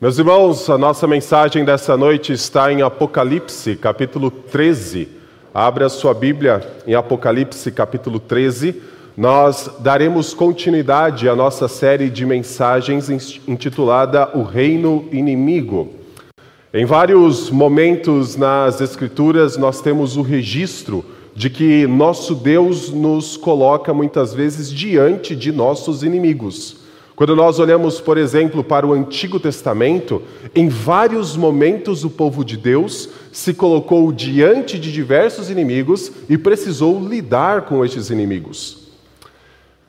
[0.00, 5.08] Meus irmãos, a nossa mensagem dessa noite está em Apocalipse, capítulo 13.
[5.52, 8.80] Abra sua Bíblia em Apocalipse, capítulo 13.
[9.16, 13.10] Nós daremos continuidade à nossa série de mensagens
[13.48, 15.92] intitulada O Reino Inimigo.
[16.72, 21.04] Em vários momentos nas Escrituras, nós temos o registro
[21.34, 26.86] de que nosso Deus nos coloca muitas vezes diante de nossos inimigos.
[27.18, 30.22] Quando nós olhamos, por exemplo, para o Antigo Testamento,
[30.54, 37.04] em vários momentos o povo de Deus se colocou diante de diversos inimigos e precisou
[37.04, 38.92] lidar com estes inimigos.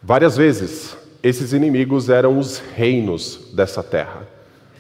[0.02, 4.28] Várias vezes, esses inimigos eram os reinos dessa terra.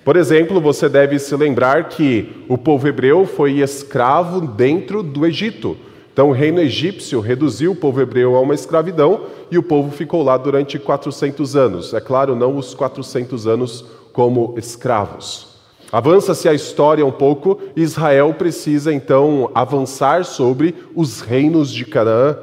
[0.03, 5.77] Por exemplo, você deve se lembrar que o povo hebreu foi escravo dentro do Egito.
[6.19, 10.21] Então, o reino egípcio reduziu o povo hebreu a uma escravidão e o povo ficou
[10.21, 11.93] lá durante 400 anos.
[11.93, 15.61] É claro, não os 400 anos como escravos.
[15.89, 22.37] Avança-se a história um pouco, Israel precisa então avançar sobre os reinos de Canaã.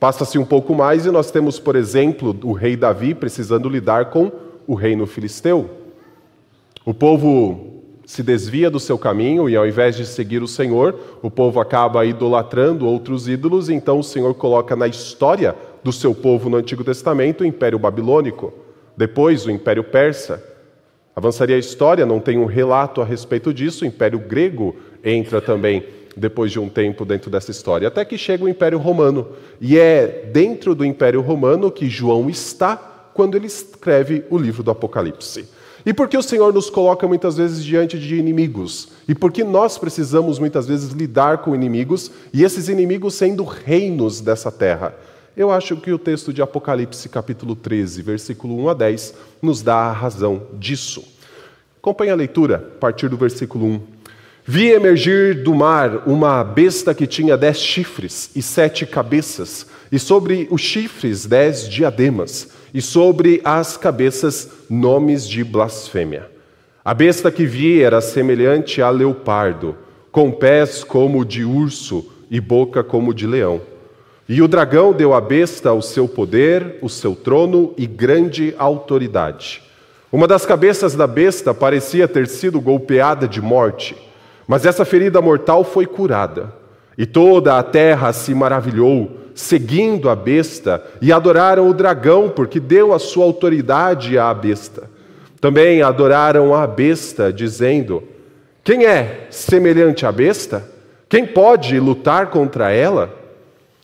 [0.00, 4.32] Passa-se um pouco mais e nós temos, por exemplo, o rei Davi precisando lidar com
[4.66, 5.70] o reino filisteu.
[6.84, 7.65] O povo
[8.06, 12.06] se desvia do seu caminho e, ao invés de seguir o Senhor, o povo acaba
[12.06, 17.40] idolatrando outros ídolos, então o Senhor coloca na história do seu povo no Antigo Testamento
[17.40, 18.54] o Império Babilônico,
[18.96, 20.42] depois o Império Persa.
[21.16, 25.84] Avançaria a história, não tem um relato a respeito disso, o Império Grego entra também
[26.16, 29.28] depois de um tempo dentro dessa história, até que chega o Império Romano.
[29.60, 32.76] E é dentro do Império Romano que João está
[33.12, 35.55] quando ele escreve o livro do Apocalipse.
[35.86, 38.88] E por que o Senhor nos coloca muitas vezes diante de inimigos?
[39.06, 44.20] E por que nós precisamos muitas vezes lidar com inimigos e esses inimigos sendo reinos
[44.20, 44.92] dessa terra?
[45.36, 49.76] Eu acho que o texto de Apocalipse, capítulo 13, versículo 1 a 10, nos dá
[49.76, 51.04] a razão disso.
[51.78, 53.80] Acompanhe a leitura a partir do versículo 1.
[54.44, 60.48] Vi emergir do mar uma besta que tinha dez chifres e sete cabeças, e sobre
[60.50, 66.30] os chifres dez diademas e sobre as cabeças nomes de blasfêmia.
[66.84, 69.76] A besta que vi era semelhante a leopardo,
[70.12, 73.60] com pés como de urso e boca como de leão.
[74.28, 79.62] E o dragão deu à besta o seu poder, o seu trono e grande autoridade.
[80.12, 83.96] Uma das cabeças da besta parecia ter sido golpeada de morte,
[84.46, 86.52] mas essa ferida mortal foi curada.
[86.96, 92.94] E toda a terra se maravilhou seguindo a besta, e adoraram o dragão, porque deu
[92.94, 94.90] a sua autoridade à besta.
[95.38, 98.02] Também adoraram a besta, dizendo:
[98.64, 100.68] Quem é semelhante à besta?
[101.06, 103.14] Quem pode lutar contra ela?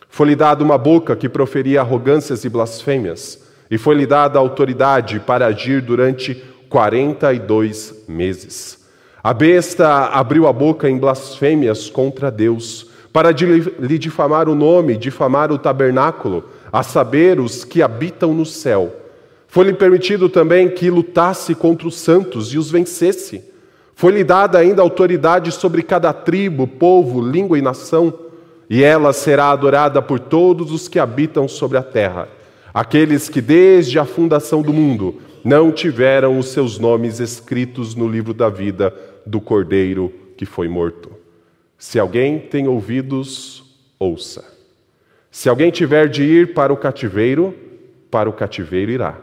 [0.08, 3.38] Foi-lhe dada uma boca que proferia arrogâncias e blasfêmias,
[3.70, 6.34] e foi-lhe dada autoridade para agir durante
[6.70, 8.78] quarenta e dois meses.
[9.22, 15.52] A besta abriu a boca em blasfêmias contra Deus para lhe difamar o nome, difamar
[15.52, 18.96] o tabernáculo, a saber, os que habitam no céu.
[19.46, 23.44] Foi-lhe permitido também que lutasse contra os santos e os vencesse.
[23.94, 28.14] Foi-lhe dada ainda autoridade sobre cada tribo, povo, língua e nação,
[28.70, 32.26] e ela será adorada por todos os que habitam sobre a terra,
[32.72, 38.32] aqueles que desde a fundação do mundo não tiveram os seus nomes escritos no livro
[38.32, 38.94] da vida
[39.26, 41.21] do Cordeiro que foi morto.
[41.82, 43.64] Se alguém tem ouvidos,
[43.98, 44.44] ouça.
[45.32, 47.52] Se alguém tiver de ir para o cativeiro,
[48.08, 49.18] para o cativeiro irá.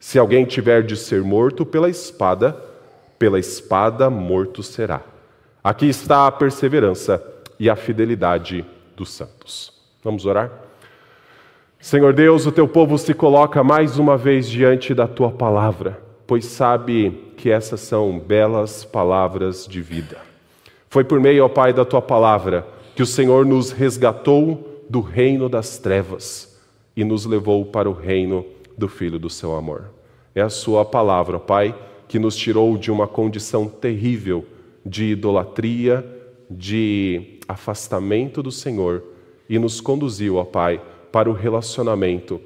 [0.00, 2.56] Se alguém tiver de ser morto pela espada,
[3.18, 5.02] pela espada morto será.
[5.62, 7.22] Aqui está a perseverança
[7.60, 8.64] e a fidelidade
[8.96, 9.70] dos santos.
[10.02, 10.50] Vamos orar?
[11.78, 16.46] Senhor Deus, o teu povo se coloca mais uma vez diante da tua palavra, pois
[16.46, 20.27] sabe que essas são belas palavras de vida.
[20.88, 25.48] Foi por meio, ó Pai, da tua palavra que o Senhor nos resgatou do reino
[25.48, 26.58] das trevas
[26.96, 28.44] e nos levou para o reino
[28.76, 29.90] do Filho do seu amor.
[30.34, 31.74] É a sua palavra, ó Pai,
[32.08, 34.44] que nos tirou de uma condição terrível
[34.84, 36.04] de idolatria,
[36.50, 39.02] de afastamento do Senhor
[39.48, 40.80] e nos conduziu, ó Pai,
[41.12, 42.40] para o relacionamento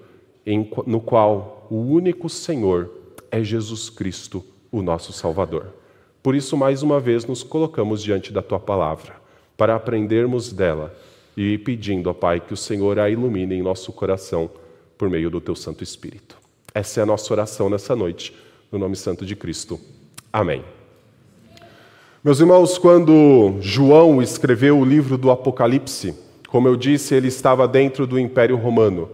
[0.45, 2.91] em, no qual o único Senhor
[3.31, 5.82] é Jesus Cristo, o nosso Salvador.
[6.23, 9.15] Por isso, mais uma vez, nos colocamos diante da tua palavra,
[9.57, 10.95] para aprendermos dela
[11.37, 14.51] e pedindo, ó Pai, que o Senhor a ilumine em nosso coração
[14.97, 16.37] por meio do teu Santo Espírito.
[16.75, 18.35] Essa é a nossa oração nessa noite,
[18.71, 19.81] no nome santo de Cristo.
[20.33, 20.65] Amém.
[22.23, 26.15] Meus irmãos, quando João escreveu o livro do Apocalipse,
[26.47, 29.09] como eu disse, ele estava dentro do Império Romano.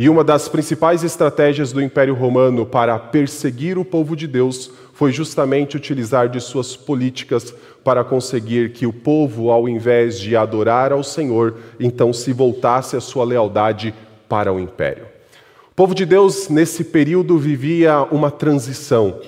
[0.00, 5.10] E uma das principais estratégias do Império Romano para perseguir o povo de Deus foi
[5.10, 7.52] justamente utilizar de suas políticas
[7.82, 13.00] para conseguir que o povo, ao invés de adorar ao Senhor, então se voltasse a
[13.00, 13.92] sua lealdade
[14.28, 15.04] para o império.
[15.72, 19.18] O povo de Deus, nesse período, vivia uma transição.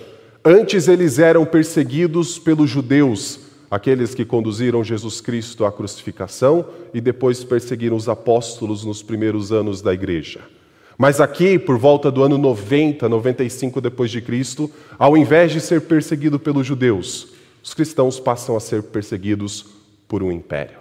[0.44, 6.64] Antes eles eram perseguidos pelos judeus, aqueles que conduziram Jesus Cristo à crucificação
[6.94, 10.59] e depois perseguiram os apóstolos nos primeiros anos da igreja.
[11.00, 15.80] Mas aqui, por volta do ano 90, 95 depois de Cristo, ao invés de ser
[15.80, 17.28] perseguido pelos judeus,
[17.64, 19.64] os cristãos passam a ser perseguidos
[20.06, 20.76] por um império.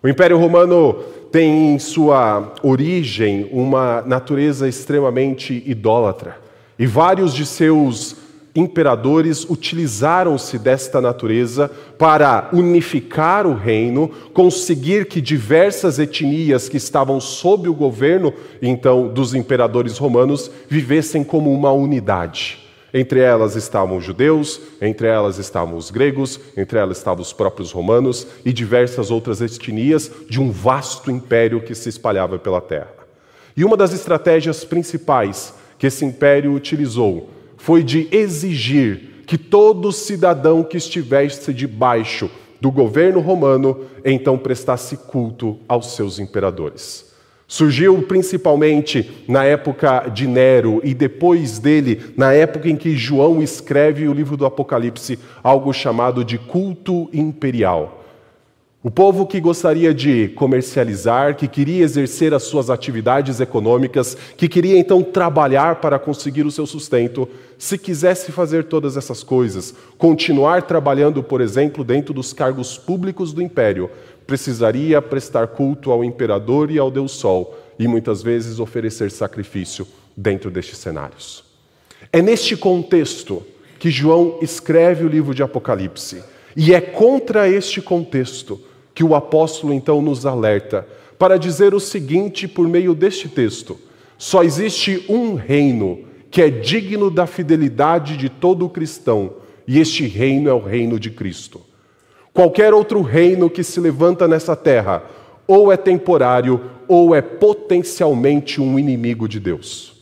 [0.00, 1.02] O Império Romano
[1.32, 6.40] tem em sua origem uma natureza extremamente idólatra,
[6.78, 8.14] e vários de seus
[8.54, 17.68] imperadores utilizaram-se desta natureza para unificar o reino, conseguir que diversas etnias que estavam sob
[17.68, 22.66] o governo então dos imperadores romanos vivessem como uma unidade.
[22.92, 27.70] Entre elas estavam os judeus, entre elas estavam os gregos, entre elas estavam os próprios
[27.70, 32.88] romanos e diversas outras etnias de um vasto império que se espalhava pela terra.
[33.54, 37.28] E uma das estratégias principais que esse império utilizou
[37.58, 45.58] foi de exigir que todo cidadão que estivesse debaixo do governo romano então prestasse culto
[45.68, 47.06] aos seus imperadores.
[47.46, 54.06] Surgiu principalmente na época de Nero e depois dele, na época em que João escreve
[54.06, 57.97] o livro do Apocalipse, algo chamado de culto imperial.
[58.80, 64.78] O povo que gostaria de comercializar, que queria exercer as suas atividades econômicas, que queria
[64.78, 67.28] então trabalhar para conseguir o seu sustento,
[67.58, 73.42] se quisesse fazer todas essas coisas, continuar trabalhando, por exemplo, dentro dos cargos públicos do
[73.42, 73.90] império,
[74.24, 80.52] precisaria prestar culto ao imperador e ao Deus Sol e muitas vezes oferecer sacrifício dentro
[80.52, 81.42] destes cenários.
[82.12, 83.42] É neste contexto
[83.76, 86.22] que João escreve o livro de Apocalipse.
[86.60, 88.60] E é contra este contexto
[88.92, 90.84] que o apóstolo então nos alerta
[91.16, 93.78] para dizer o seguinte por meio deste texto:
[94.18, 96.00] só existe um reino
[96.32, 99.34] que é digno da fidelidade de todo cristão,
[99.68, 101.60] e este reino é o reino de Cristo.
[102.32, 105.04] Qualquer outro reino que se levanta nessa terra,
[105.46, 109.94] ou é temporário, ou é potencialmente um inimigo de Deus.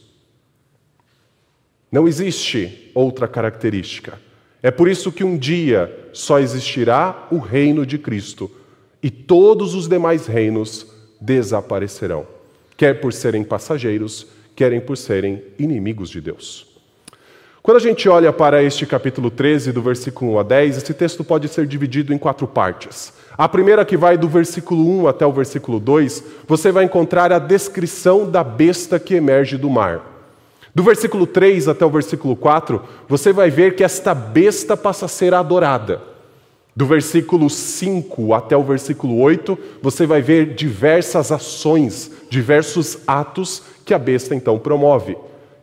[1.93, 4.25] Não existe outra característica.
[4.66, 8.50] É por isso que um dia só existirá o reino de Cristo
[9.00, 10.88] e todos os demais reinos
[11.20, 12.26] desaparecerão,
[12.76, 14.26] quer por serem passageiros,
[14.56, 16.66] querem por serem inimigos de Deus.
[17.62, 21.22] Quando a gente olha para este capítulo 13, do versículo 1 a 10, esse texto
[21.22, 23.12] pode ser dividido em quatro partes.
[23.38, 27.38] A primeira, que vai do versículo 1 até o versículo 2, você vai encontrar a
[27.38, 30.15] descrição da besta que emerge do mar.
[30.76, 35.08] Do versículo 3 até o versículo 4, você vai ver que esta besta passa a
[35.08, 36.02] ser adorada.
[36.76, 43.94] Do versículo 5 até o versículo 8, você vai ver diversas ações, diversos atos que
[43.94, 45.17] a besta então promove.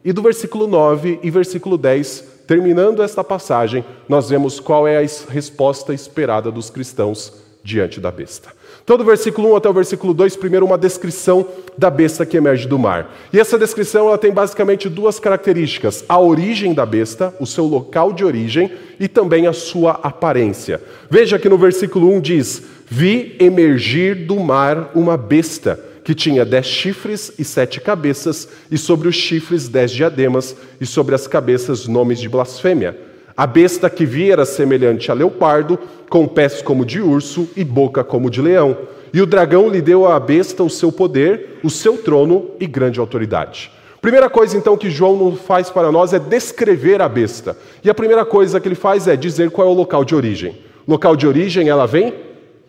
[0.04, 5.08] E do versículo 9 e versículo 10, terminando esta passagem, nós vemos qual é a
[5.30, 7.34] resposta esperada dos cristãos
[7.64, 8.50] diante da besta.
[8.84, 11.48] Então, do versículo 1 até o versículo 2, primeiro uma descrição
[11.78, 13.16] da besta que emerge do mar.
[13.32, 18.12] E essa descrição ela tem basicamente duas características: a origem da besta, o seu local
[18.12, 20.82] de origem e também a sua aparência.
[21.10, 26.66] Veja que no versículo 1 diz: Vi emergir do mar uma besta que tinha dez
[26.66, 32.20] chifres e sete cabeças, e sobre os chifres dez diademas, e sobre as cabeças nomes
[32.20, 33.13] de blasfêmia.
[33.36, 38.04] A besta que vi era semelhante a leopardo, com pés como de urso e boca
[38.04, 38.78] como de leão.
[39.12, 43.00] E o dragão lhe deu à besta o seu poder, o seu trono e grande
[43.00, 43.72] autoridade.
[44.02, 47.58] Primeira coisa então que João faz para nós é descrever a besta.
[47.84, 50.58] E a primeira coisa que ele faz é dizer qual é o local de origem.
[50.88, 52.14] Local de origem ela vem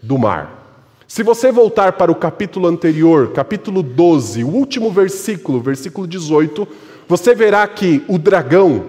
[0.02, 0.62] do mar.
[1.08, 6.66] Se você voltar para o capítulo anterior, capítulo 12, o último versículo, versículo 18,
[7.06, 8.84] você verá que o dragão,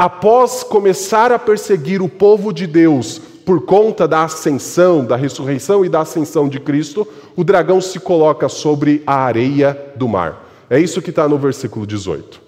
[0.00, 5.90] após começar a perseguir o povo de Deus por conta da ascensão, da ressurreição e
[5.90, 10.48] da ascensão de Cristo, o dragão se coloca sobre a areia do mar.
[10.70, 12.40] É isso que está no versículo 18.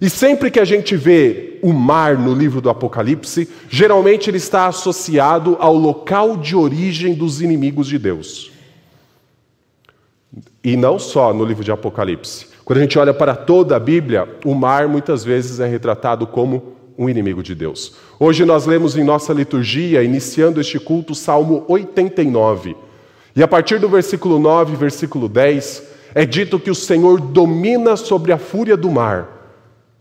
[0.00, 4.66] E sempre que a gente vê o mar no livro do Apocalipse, geralmente ele está
[4.66, 8.50] associado ao local de origem dos inimigos de Deus.
[10.64, 12.48] E não só no livro de Apocalipse.
[12.64, 16.74] Quando a gente olha para toda a Bíblia, o mar muitas vezes é retratado como
[16.98, 17.94] um inimigo de Deus.
[18.18, 22.76] Hoje nós lemos em nossa liturgia, iniciando este culto, Salmo 89.
[23.34, 25.82] E a partir do versículo 9, versículo 10,
[26.14, 29.28] é dito que o Senhor domina sobre a fúria do mar.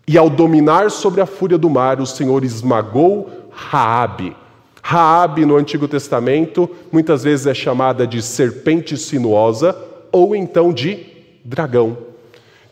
[0.08, 4.36] E ao dominar sobre a fúria do mar, o Senhor esmagou, Raabe.
[4.82, 9.76] Raabe no Antigo Testamento muitas vezes é chamada de serpente sinuosa
[10.12, 11.08] ou então de
[11.44, 11.98] dragão.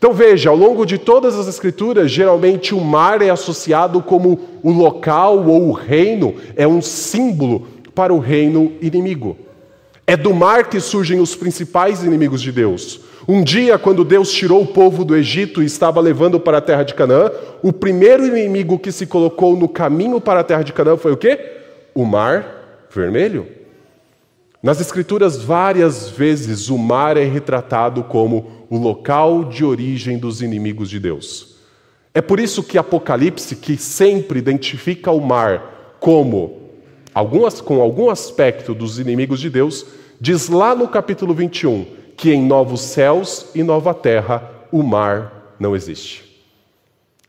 [0.03, 4.69] Então veja, ao longo de todas as escrituras, geralmente o mar é associado como o
[4.69, 9.37] local ou o reino, é um símbolo para o reino inimigo.
[10.05, 12.99] É do mar que surgem os principais inimigos de Deus.
[13.25, 16.83] Um dia, quando Deus tirou o povo do Egito e estava levando para a terra
[16.83, 17.31] de Canaã,
[17.61, 21.17] o primeiro inimigo que se colocou no caminho para a terra de Canaã foi o
[21.17, 21.39] quê?
[21.95, 23.47] O mar vermelho.
[24.63, 30.89] Nas Escrituras, várias vezes o mar é retratado como o local de origem dos inimigos
[30.89, 31.57] de Deus.
[32.13, 36.61] É por isso que Apocalipse, que sempre identifica o mar como
[37.13, 39.85] algumas, com algum aspecto dos inimigos de Deus,
[40.17, 45.75] diz lá no capítulo 21 que em novos céus e nova terra o mar não
[45.75, 46.41] existe.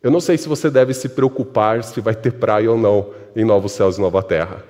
[0.01, 3.45] Eu não sei se você deve se preocupar se vai ter praia ou não em
[3.45, 4.63] novos céus e nova terra,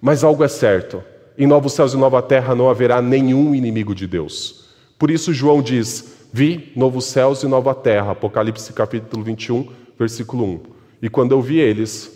[0.00, 1.02] mas algo é certo:
[1.36, 4.66] em novos céus e nova terra não haverá nenhum inimigo de Deus.
[4.98, 10.60] Por isso, João diz: Vi novos céus e nova terra, Apocalipse capítulo 21, versículo 1.
[11.02, 12.10] E quando eu vi eles,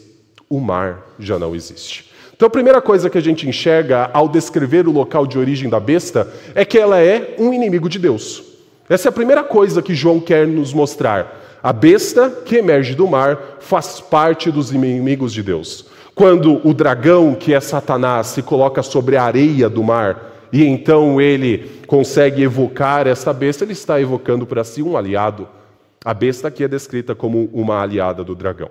[0.48, 2.10] o mar já não existe.
[2.34, 5.80] Então, a primeira coisa que a gente enxerga ao descrever o local de origem da
[5.80, 8.44] besta é que ela é um inimigo de Deus.
[8.88, 11.58] Essa é a primeira coisa que João quer nos mostrar.
[11.62, 15.86] A besta que emerge do mar faz parte dos inimigos de Deus.
[16.18, 21.20] Quando o dragão, que é Satanás, se coloca sobre a areia do mar e então
[21.20, 25.46] ele consegue evocar essa besta, ele está evocando para si um aliado.
[26.04, 28.68] A besta aqui é descrita como uma aliada do dragão.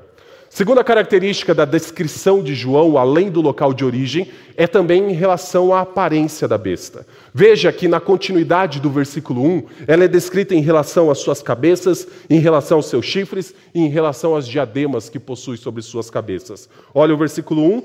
[0.57, 5.71] Segunda característica da descrição de João, além do local de origem, é também em relação
[5.71, 7.05] à aparência da besta.
[7.31, 12.07] Veja que na continuidade do versículo 1, ela é descrita em relação às suas cabeças,
[12.27, 16.67] em relação aos seus chifres e em relação às diademas que possui sobre suas cabeças.
[16.91, 17.83] Olha o versículo 1,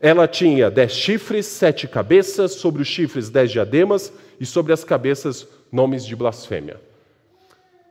[0.00, 5.46] ela tinha dez chifres, sete cabeças, sobre os chifres dez diademas e sobre as cabeças
[5.70, 6.80] nomes de blasfêmia.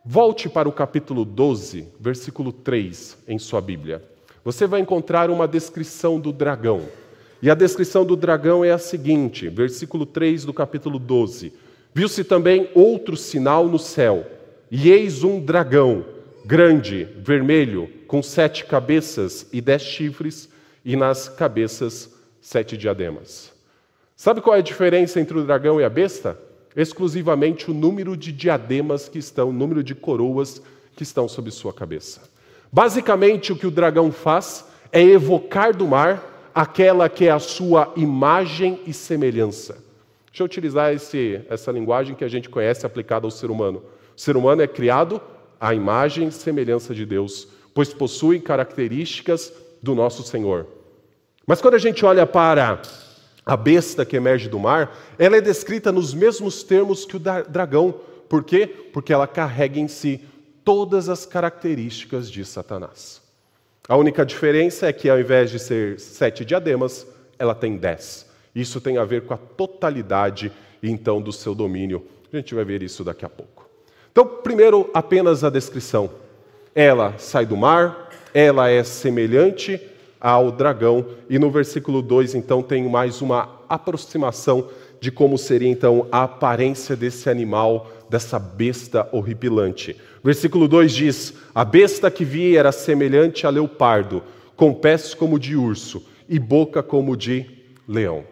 [0.03, 4.11] Volte para o capítulo 12, versículo 3 em sua Bíblia
[4.43, 6.81] você vai encontrar uma descrição do dragão.
[7.41, 11.53] E a descrição do dragão é a seguinte, versículo 3 do capítulo 12:
[11.93, 14.25] Viu-se também outro sinal no céu,
[14.71, 16.05] e eis um dragão,
[16.45, 20.49] grande, vermelho, com sete cabeças e dez chifres,
[20.83, 22.09] e nas cabeças
[22.41, 23.51] sete diademas.
[24.15, 26.37] Sabe qual é a diferença entre o dragão e a besta?
[26.75, 30.61] Exclusivamente o número de diademas que estão, o número de coroas
[30.95, 32.32] que estão sobre sua cabeça.
[32.73, 37.93] Basicamente, o que o dragão faz é evocar do mar aquela que é a sua
[37.95, 39.73] imagem e semelhança.
[40.25, 43.83] Deixa eu utilizar esse, essa linguagem que a gente conhece aplicada ao ser humano.
[44.17, 45.21] O ser humano é criado
[45.61, 50.65] à imagem e semelhança de Deus, pois possui características do nosso Senhor.
[51.45, 52.81] Mas quando a gente olha para
[53.45, 57.93] a besta que emerge do mar, ela é descrita nos mesmos termos que o dragão.
[58.27, 58.65] Por quê?
[58.65, 60.21] Porque ela carrega em si
[60.63, 63.21] todas as características de Satanás.
[63.87, 67.05] A única diferença é que, ao invés de ser sete diademas,
[67.37, 68.25] ela tem dez.
[68.55, 70.51] Isso tem a ver com a totalidade,
[70.81, 72.05] então, do seu domínio.
[72.31, 73.67] A gente vai ver isso daqui a pouco.
[74.11, 76.09] Então, primeiro, apenas a descrição.
[76.73, 79.81] Ela sai do mar, ela é semelhante
[80.19, 84.69] ao dragão, e no versículo 2, então, tem mais uma aproximação
[85.01, 89.95] de como seria, então, a aparência desse animal, dessa besta horripilante.
[90.23, 94.21] Versículo 2 diz: A besta que vi era semelhante a leopardo,
[94.55, 97.47] com pés como de urso e boca como de
[97.87, 98.23] leão.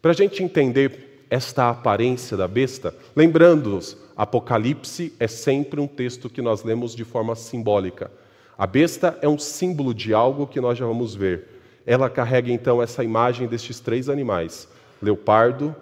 [0.00, 6.40] Para a gente entender esta aparência da besta, lembrando-nos, Apocalipse é sempre um texto que
[6.40, 8.12] nós lemos de forma simbólica.
[8.56, 11.60] A besta é um símbolo de algo que nós já vamos ver.
[11.84, 14.68] Ela carrega então essa imagem destes três animais:
[15.02, 15.74] leopardo,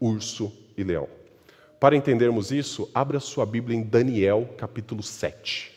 [0.00, 1.19] urso e leão.
[1.80, 5.72] Para entendermos isso, abra sua Bíblia em Daniel, capítulo 7.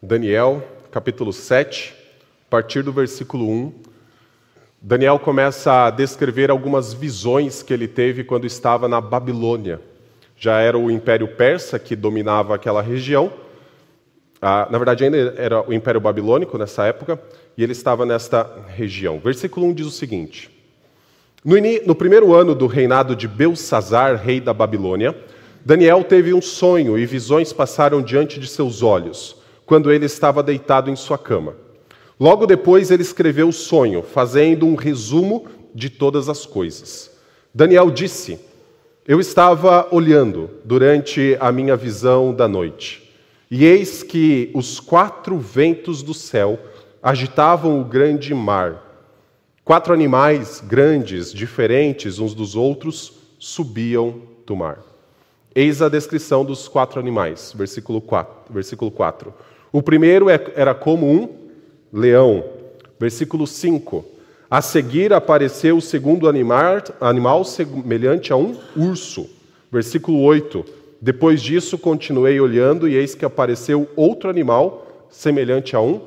[0.00, 1.94] Daniel, capítulo 7,
[2.46, 3.87] a partir do versículo 1
[4.80, 9.80] Daniel começa a descrever algumas visões que ele teve quando estava na Babilônia.
[10.36, 13.32] Já era o Império Persa que dominava aquela região.
[14.40, 17.20] Ah, na verdade, ainda era o Império Babilônico nessa época,
[17.56, 19.18] e ele estava nesta região.
[19.18, 20.48] Versículo 1 diz o seguinte:
[21.44, 25.12] no, no primeiro ano do reinado de Belsazar, rei da Babilônia,
[25.64, 30.88] Daniel teve um sonho e visões passaram diante de seus olhos, quando ele estava deitado
[30.88, 31.56] em sua cama.
[32.20, 37.16] Logo depois, ele escreveu o sonho, fazendo um resumo de todas as coisas.
[37.54, 38.40] Daniel disse:
[39.06, 43.14] Eu estava olhando durante a minha visão da noite,
[43.48, 46.58] e eis que os quatro ventos do céu
[47.00, 48.84] agitavam o grande mar.
[49.64, 54.80] Quatro animais grandes, diferentes uns dos outros, subiam do mar.
[55.54, 58.52] Eis a descrição dos quatro animais, versículo 4.
[58.52, 59.32] Versículo 4.
[59.70, 61.47] O primeiro é, era como um
[61.92, 62.44] leão.
[62.98, 64.04] Versículo 5.
[64.50, 69.28] A seguir apareceu o segundo animal, animal semelhante a um urso.
[69.70, 70.64] Versículo 8.
[71.00, 76.00] Depois disso continuei olhando e eis que apareceu outro animal semelhante a um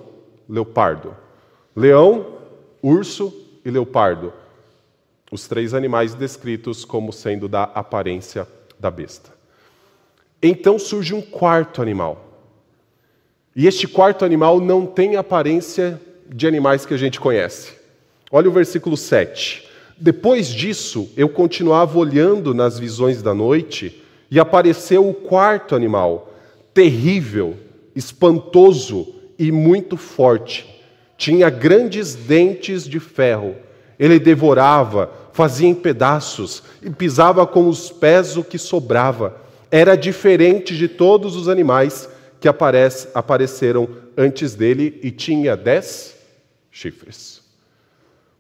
[0.50, 1.16] leopardo.
[1.76, 2.40] Leão,
[2.82, 3.34] urso
[3.64, 4.34] e leopardo.
[5.32, 8.46] Os três animais descritos como sendo da aparência
[8.78, 9.32] da besta.
[10.42, 12.31] Então surge um quarto animal.
[13.56, 17.74] E este quarto animal não tem aparência de animais que a gente conhece.
[18.32, 19.68] Olha o versículo 7.
[19.98, 26.34] Depois disso, eu continuava olhando nas visões da noite e apareceu o quarto animal,
[26.74, 27.58] terrível,
[27.94, 30.66] espantoso e muito forte.
[31.18, 33.56] Tinha grandes dentes de ferro.
[34.00, 39.36] Ele devorava, fazia em pedaços e pisava com os pés o que sobrava.
[39.70, 42.08] Era diferente de todos os animais
[42.42, 46.18] que aparece, apareceram antes dele e tinha dez
[46.72, 47.44] chifres.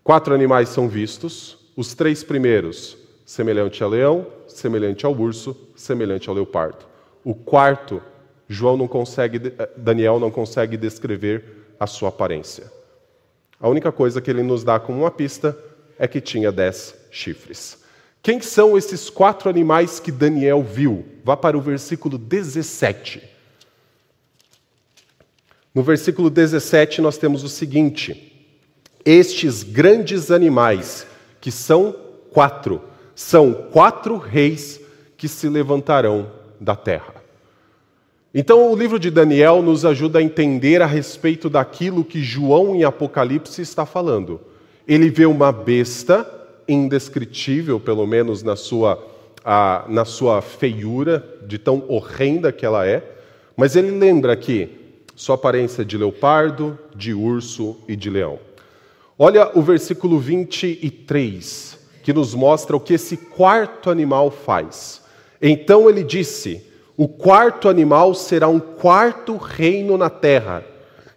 [0.03, 6.35] Quatro animais são vistos, os três primeiros, semelhante a leão, semelhante ao urso, semelhante ao
[6.35, 6.83] leopardo.
[7.23, 8.01] O quarto,
[8.49, 12.71] João não consegue, eh, Daniel não consegue descrever a sua aparência.
[13.59, 15.55] A única coisa que ele nos dá como uma pista
[15.99, 17.83] é que tinha dez chifres.
[18.23, 21.05] Quem são esses quatro animais que Daniel viu?
[21.23, 23.30] Vá para o versículo 17.
[25.73, 28.51] No versículo 17, nós temos o seguinte:
[29.05, 31.07] Estes grandes animais,
[31.39, 31.95] que são
[32.31, 32.81] quatro,
[33.15, 34.81] são quatro reis
[35.15, 37.15] que se levantarão da terra.
[38.33, 42.83] Então, o livro de Daniel nos ajuda a entender a respeito daquilo que João em
[42.83, 44.39] Apocalipse está falando.
[44.87, 46.29] Ele vê uma besta
[46.67, 49.05] indescritível, pelo menos na sua,
[49.43, 53.03] a, na sua feiura, de tão horrenda que ela é,
[53.55, 54.80] mas ele lembra que
[55.21, 58.39] sua aparência de leopardo, de urso e de leão.
[59.19, 64.99] Olha o versículo 23, que nos mostra o que esse quarto animal faz.
[65.39, 66.65] Então ele disse:
[66.97, 70.65] O quarto animal será um quarto reino na terra,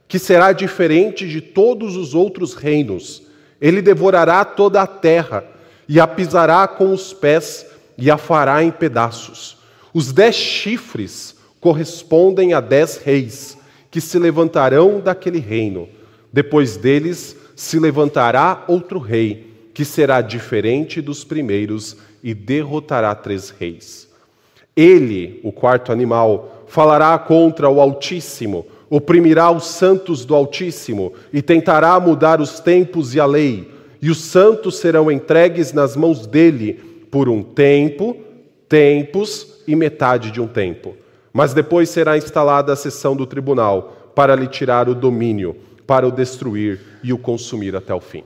[0.07, 3.23] que será diferente de todos os outros reinos.
[3.59, 5.47] Ele devorará toda a terra
[5.88, 7.64] e a pisará com os pés
[7.97, 9.57] e a fará em pedaços.
[9.95, 13.63] Os dez chifres correspondem a dez reis
[13.94, 15.88] que se levantarão daquele reino.
[16.33, 24.09] Depois deles se levantará outro rei, que será diferente dos primeiros e derrotará três reis.
[24.74, 32.00] Ele, o quarto animal, falará contra o Altíssimo, oprimirá os santos do Altíssimo e tentará
[32.00, 33.70] mudar os tempos e a lei.
[34.02, 38.16] E os santos serão entregues nas mãos dele por um tempo,
[38.68, 40.96] tempos e metade de um tempo
[41.35, 46.12] mas depois será instalada a sessão do tribunal para lhe tirar o domínio, para o
[46.12, 48.23] destruir e o consumir até o fim.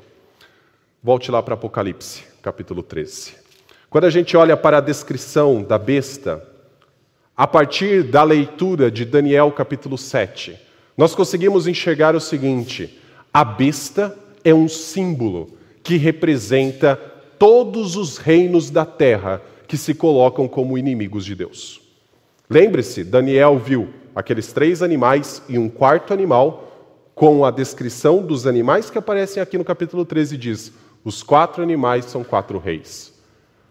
[1.02, 3.32] Volte lá para Apocalipse, capítulo 13.
[3.88, 6.46] Quando a gente olha para a descrição da besta,
[7.34, 10.58] a partir da leitura de Daniel capítulo 7,
[10.94, 13.00] nós conseguimos enxergar o seguinte:
[13.32, 16.96] a besta é um símbolo que representa
[17.38, 21.87] todos os reinos da terra que se colocam como inimigos de Deus.
[22.50, 26.64] Lembre-se, Daniel viu aqueles três animais e um quarto animal,
[27.14, 30.72] com a descrição dos animais que aparecem aqui no capítulo 13, diz:
[31.04, 33.12] os quatro animais são quatro reis.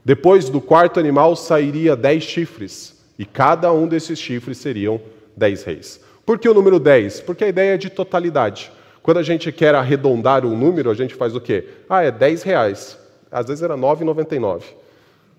[0.06, 5.02] Depois do quarto animal sairia dez chifres, e cada um desses chifres seriam
[5.36, 6.00] dez reis.
[6.24, 7.20] Por que o número dez?
[7.20, 8.72] Porque a ideia é de totalidade.
[9.02, 11.68] Quando a gente quer arredondar um número, a gente faz o quê?
[11.90, 12.98] Ah, é dez reais.
[13.32, 14.64] Às vezes era 9,99.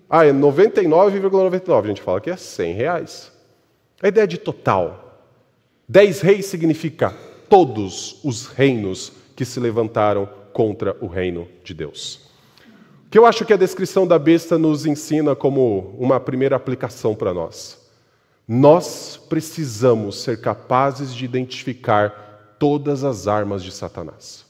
[0.09, 1.29] Ah, é 99,99.
[1.29, 1.83] ,99.
[1.83, 3.31] A gente fala que é 100 reais.
[4.01, 5.27] A ideia de total.
[5.87, 7.13] Dez reis significa
[7.49, 12.29] todos os reinos que se levantaram contra o reino de Deus.
[13.05, 17.15] O que eu acho que a descrição da besta nos ensina como uma primeira aplicação
[17.15, 17.79] para nós.
[18.47, 24.48] Nós precisamos ser capazes de identificar todas as armas de Satanás.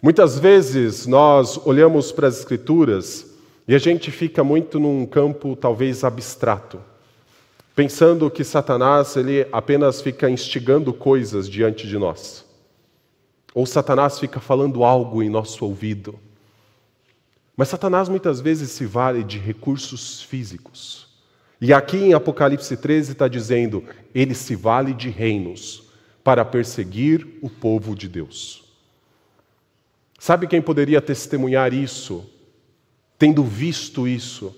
[0.00, 3.26] Muitas vezes nós olhamos para as Escrituras
[3.66, 6.80] e a gente fica muito num campo talvez abstrato.
[7.78, 12.44] pensando que Satanás ele apenas fica instigando coisas diante de nós.
[13.54, 16.18] Ou Satanás fica falando algo em nosso ouvido.
[17.56, 21.06] Mas Satanás muitas vezes se vale de recursos físicos.
[21.60, 25.84] E aqui em Apocalipse 13 está dizendo: ele se vale de reinos
[26.24, 28.67] para perseguir o povo de Deus.
[30.18, 32.28] Sabe quem poderia testemunhar isso,
[33.16, 34.54] tendo visto isso,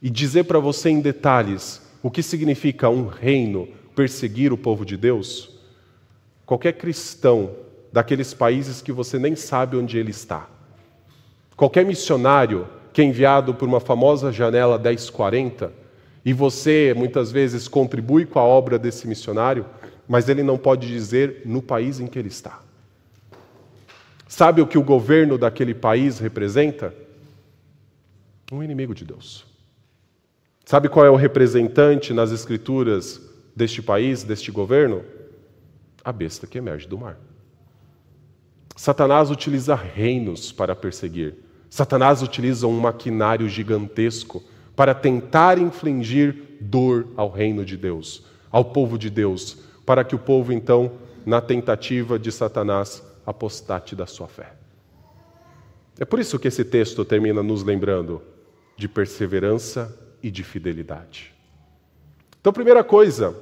[0.00, 4.96] e dizer para você em detalhes o que significa um reino perseguir o povo de
[4.96, 5.58] Deus?
[6.44, 7.50] Qualquer cristão
[7.90, 10.48] daqueles países que você nem sabe onde ele está.
[11.56, 15.72] Qualquer missionário que é enviado por uma famosa janela 1040
[16.24, 19.64] e você muitas vezes contribui com a obra desse missionário,
[20.06, 22.67] mas ele não pode dizer no país em que ele está.
[24.28, 26.94] Sabe o que o governo daquele país representa?
[28.52, 29.46] Um inimigo de Deus.
[30.66, 33.22] Sabe qual é o representante nas escrituras
[33.56, 35.02] deste país, deste governo?
[36.04, 37.18] A besta que emerge do mar.
[38.76, 41.34] Satanás utiliza reinos para perseguir.
[41.70, 44.44] Satanás utiliza um maquinário gigantesco
[44.76, 50.18] para tentar infligir dor ao reino de Deus, ao povo de Deus, para que o
[50.18, 50.92] povo, então,
[51.24, 54.54] na tentativa de Satanás, apostate da sua fé.
[56.00, 58.22] É por isso que esse texto termina nos lembrando
[58.74, 61.34] de perseverança e de fidelidade.
[62.40, 63.36] Então, primeira coisa,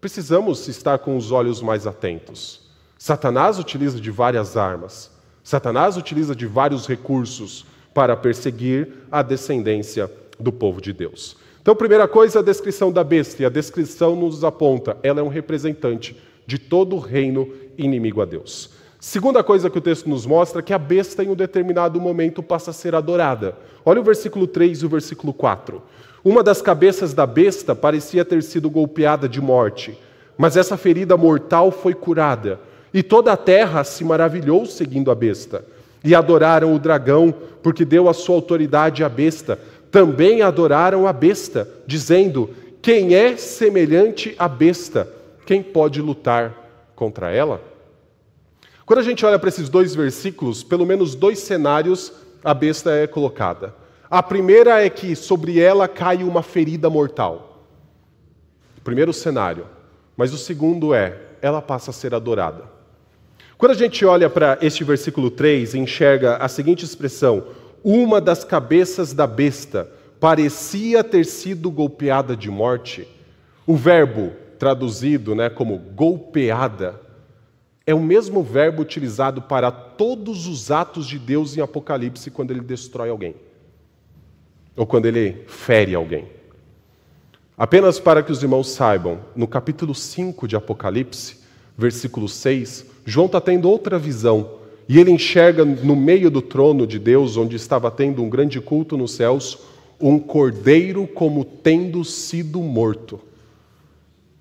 [0.00, 2.68] precisamos estar com os olhos mais atentos.
[2.98, 5.12] Satanás utiliza de várias armas,
[5.44, 11.36] Satanás utiliza de vários recursos para perseguir a descendência do povo de Deus.
[11.62, 15.28] Então, primeira coisa, a descrição da besta, e a descrição nos aponta, ela é um
[15.28, 18.77] representante de todo o reino inimigo a Deus.
[19.00, 22.42] Segunda coisa que o texto nos mostra é que a besta, em um determinado momento,
[22.42, 23.56] passa a ser adorada.
[23.84, 25.80] Olha o versículo 3 e o versículo 4.
[26.24, 29.96] Uma das cabeças da besta parecia ter sido golpeada de morte,
[30.36, 32.58] mas essa ferida mortal foi curada,
[32.92, 35.64] e toda a terra se maravilhou seguindo a besta.
[36.02, 37.32] E adoraram o dragão,
[37.62, 39.58] porque deu a sua autoridade à besta.
[39.92, 42.50] Também adoraram a besta, dizendo:
[42.82, 45.08] Quem é semelhante à besta?
[45.46, 46.52] Quem pode lutar
[46.96, 47.67] contra ela?
[48.88, 52.10] Quando a gente olha para esses dois versículos, pelo menos dois cenários
[52.42, 53.74] a besta é colocada.
[54.08, 57.66] A primeira é que sobre ela cai uma ferida mortal.
[58.82, 59.66] Primeiro cenário.
[60.16, 62.64] Mas o segundo é, ela passa a ser adorada.
[63.58, 67.44] Quando a gente olha para este versículo 3 e enxerga a seguinte expressão:
[67.84, 69.86] uma das cabeças da besta
[70.18, 73.06] parecia ter sido golpeada de morte,
[73.66, 77.06] o verbo traduzido né, como golpeada
[77.88, 82.60] é o mesmo verbo utilizado para todos os atos de Deus em Apocalipse quando ele
[82.60, 83.34] destrói alguém
[84.76, 86.26] ou quando ele fere alguém.
[87.56, 91.38] Apenas para que os irmãos saibam, no capítulo 5 de Apocalipse,
[91.78, 96.98] versículo 6, João está tendo outra visão e ele enxerga no meio do trono de
[96.98, 99.60] Deus, onde estava tendo um grande culto nos céus,
[99.98, 103.18] um cordeiro como tendo sido morto.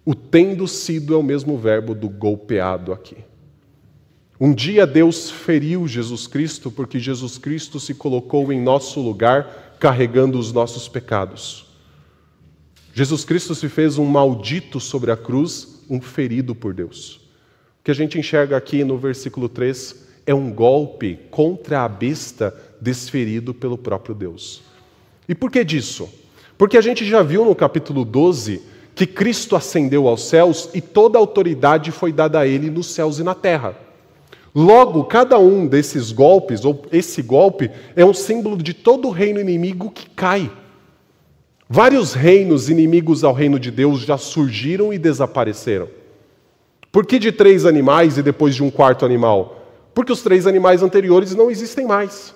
[0.04, 3.27] O tendo sido é o mesmo verbo do golpeado aqui.
[4.40, 10.38] Um dia Deus feriu Jesus Cristo porque Jesus Cristo se colocou em nosso lugar carregando
[10.38, 11.66] os nossos pecados.
[12.94, 17.16] Jesus Cristo se fez um maldito sobre a cruz, um ferido por Deus.
[17.80, 22.56] O que a gente enxerga aqui no versículo 3 é um golpe contra a besta
[22.80, 24.62] desferido pelo próprio Deus.
[25.28, 26.08] E por que disso?
[26.60, 28.62] Porque a gente já viu no capítulo 12
[28.94, 33.18] que Cristo ascendeu aos céus e toda a autoridade foi dada a ele nos céus
[33.18, 33.87] e na terra.
[34.60, 39.40] Logo, cada um desses golpes, ou esse golpe, é um símbolo de todo o reino
[39.40, 40.52] inimigo que cai.
[41.70, 45.88] Vários reinos inimigos ao reino de Deus já surgiram e desapareceram.
[46.92, 49.62] Por que de três animais e depois de um quarto animal?
[49.94, 52.34] Porque os três animais anteriores não existem mais.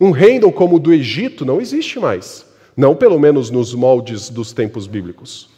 [0.00, 2.46] Um reino como o do Egito não existe mais.
[2.76, 5.50] Não, pelo menos, nos moldes dos tempos bíblicos.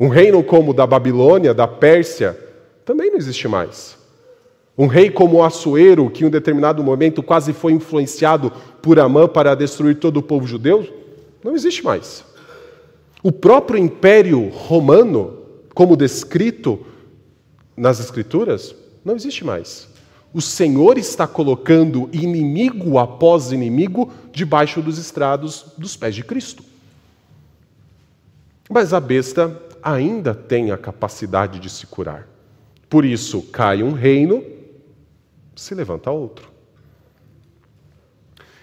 [0.00, 2.38] Um reino como o da Babilônia, da Pérsia,
[2.86, 4.02] também não existe mais.
[4.76, 8.50] Um rei como Assuero, que em um determinado momento quase foi influenciado
[8.82, 10.86] por Amã para destruir todo o povo judeu,
[11.44, 12.24] não existe mais.
[13.22, 15.38] O próprio império romano,
[15.74, 16.84] como descrito
[17.76, 19.88] nas Escrituras, não existe mais.
[20.32, 26.64] O Senhor está colocando inimigo após inimigo debaixo dos estrados dos pés de Cristo.
[28.68, 32.26] Mas a besta ainda tem a capacidade de se curar.
[32.90, 34.53] Por isso, cai um reino
[35.54, 36.48] se levanta outro.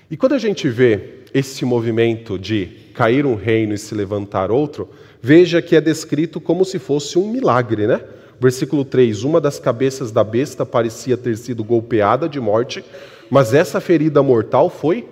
[0.09, 4.89] E quando a gente vê esse movimento de cair um reino e se levantar outro,
[5.21, 8.03] veja que é descrito como se fosse um milagre, né?
[8.39, 12.83] Versículo 3: Uma das cabeças da besta parecia ter sido golpeada de morte,
[13.29, 15.07] mas essa ferida mortal foi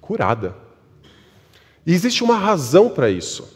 [0.00, 0.54] curada.
[1.86, 3.48] E existe uma razão para isso.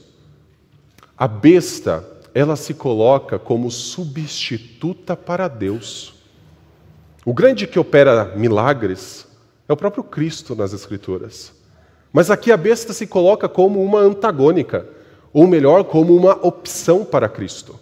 [1.17, 6.15] A besta, ela se coloca como substituta para Deus.
[7.29, 9.29] O grande que opera milagres
[9.69, 11.53] é o próprio Cristo nas Escrituras.
[12.11, 14.87] Mas aqui a besta se coloca como uma antagônica,
[15.31, 17.79] ou melhor, como uma opção para Cristo.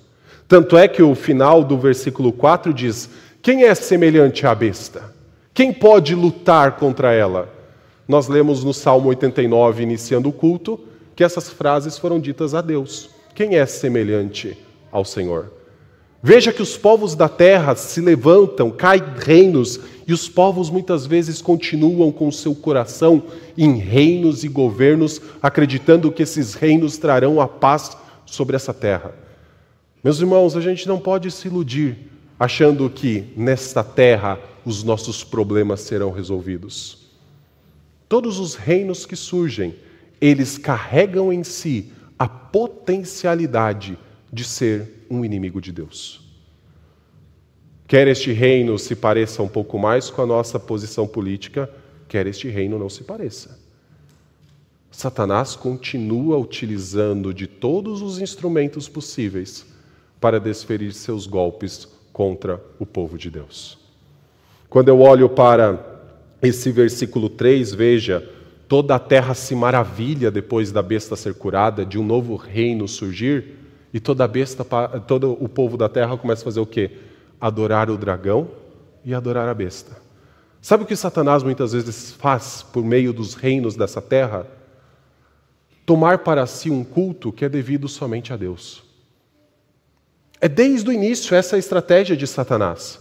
[0.49, 3.09] Tanto é que o final do versículo 4 diz:
[3.41, 5.15] Quem é semelhante à besta?
[5.55, 7.49] Quem pode lutar contra ela?
[8.09, 10.81] Nós lemos no Salmo 89, iniciando o culto,
[11.15, 13.11] que essas frases foram ditas a Deus.
[13.33, 14.59] Quem é semelhante
[14.91, 15.56] ao Senhor?
[16.23, 21.43] Veja que os povos da terra se levantam, caem reinos, e os povos muitas vezes
[21.43, 23.25] continuam com seu coração
[23.59, 29.15] em reinos e governos, acreditando que esses reinos trarão a paz sobre essa terra.
[30.03, 31.97] Meus irmãos, a gente não pode se iludir
[32.39, 36.99] achando que nesta terra os nossos problemas serão resolvidos.
[38.09, 39.75] Todos os reinos que surgem,
[40.21, 43.99] eles carregam em si a potencialidade
[44.33, 46.25] de ser um inimigo de Deus.
[47.87, 51.71] Quer este reino se pareça um pouco mais com a nossa posição política,
[52.09, 53.59] quer este reino não se pareça.
[54.91, 59.67] Satanás continua utilizando de todos os instrumentos possíveis
[60.21, 63.79] para desferir seus golpes contra o povo de Deus.
[64.69, 66.03] Quando eu olho para
[66.41, 68.27] esse versículo 3, veja,
[68.67, 73.55] toda a terra se maravilha depois da besta ser curada, de um novo reino surgir,
[73.93, 74.65] e toda besta,
[75.07, 76.91] todo o povo da terra começa a fazer o quê?
[77.41, 78.49] Adorar o dragão
[79.05, 79.97] e adorar a besta.
[80.61, 84.47] Sabe o que Satanás muitas vezes faz por meio dos reinos dessa terra?
[85.85, 88.83] Tomar para si um culto que é devido somente a Deus.
[90.41, 93.01] É desde o início essa a estratégia de Satanás.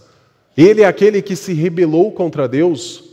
[0.56, 3.04] Ele é aquele que se rebelou contra Deus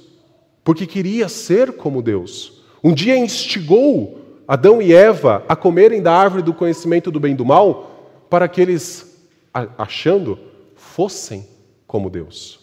[0.64, 2.64] porque queria ser como Deus.
[2.84, 7.36] Um dia instigou Adão e Eva a comerem da árvore do conhecimento do bem e
[7.36, 9.18] do mal para que eles,
[9.78, 10.40] achando,
[10.76, 11.48] fossem
[11.88, 12.60] como Deus.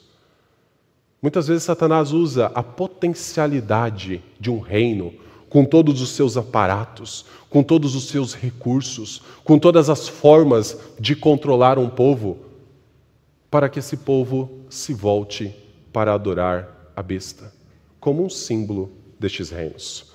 [1.23, 5.13] Muitas vezes Satanás usa a potencialidade de um reino
[5.49, 11.15] com todos os seus aparatos, com todos os seus recursos, com todas as formas de
[11.15, 12.39] controlar um povo,
[13.51, 15.55] para que esse povo se volte
[15.93, 17.53] para adorar a besta,
[17.99, 20.10] como um símbolo destes reinos.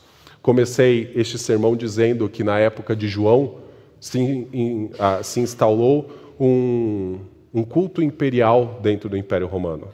[0.46, 3.56] Comecei este sermão dizendo que na época de João
[4.00, 4.92] se, in,
[5.24, 7.18] se instalou um,
[7.52, 9.88] um culto imperial dentro do Império Romano.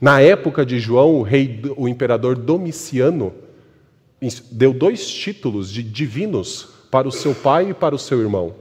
[0.00, 3.34] Na época de João, o rei, o imperador Domiciano,
[4.50, 8.54] deu dois títulos de divinos para o seu pai e para o seu irmão.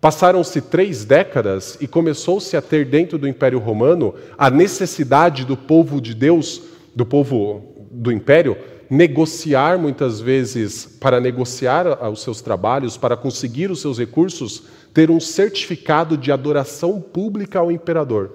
[0.00, 6.00] Passaram-se três décadas e começou-se a ter dentro do Império Romano a necessidade do povo
[6.00, 6.62] de Deus,
[6.96, 8.56] do povo do Império,
[8.90, 15.20] negociar muitas vezes, para negociar os seus trabalhos, para conseguir os seus recursos, ter um
[15.20, 18.32] certificado de adoração pública ao imperador.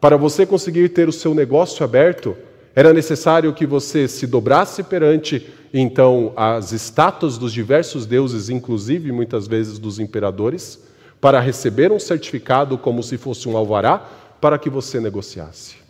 [0.00, 2.36] Para você conseguir ter o seu negócio aberto,
[2.74, 9.48] era necessário que você se dobrasse perante então as estátuas dos diversos deuses, inclusive muitas
[9.48, 10.80] vezes dos imperadores,
[11.20, 13.98] para receber um certificado como se fosse um alvará,
[14.40, 15.81] para que você negociasse.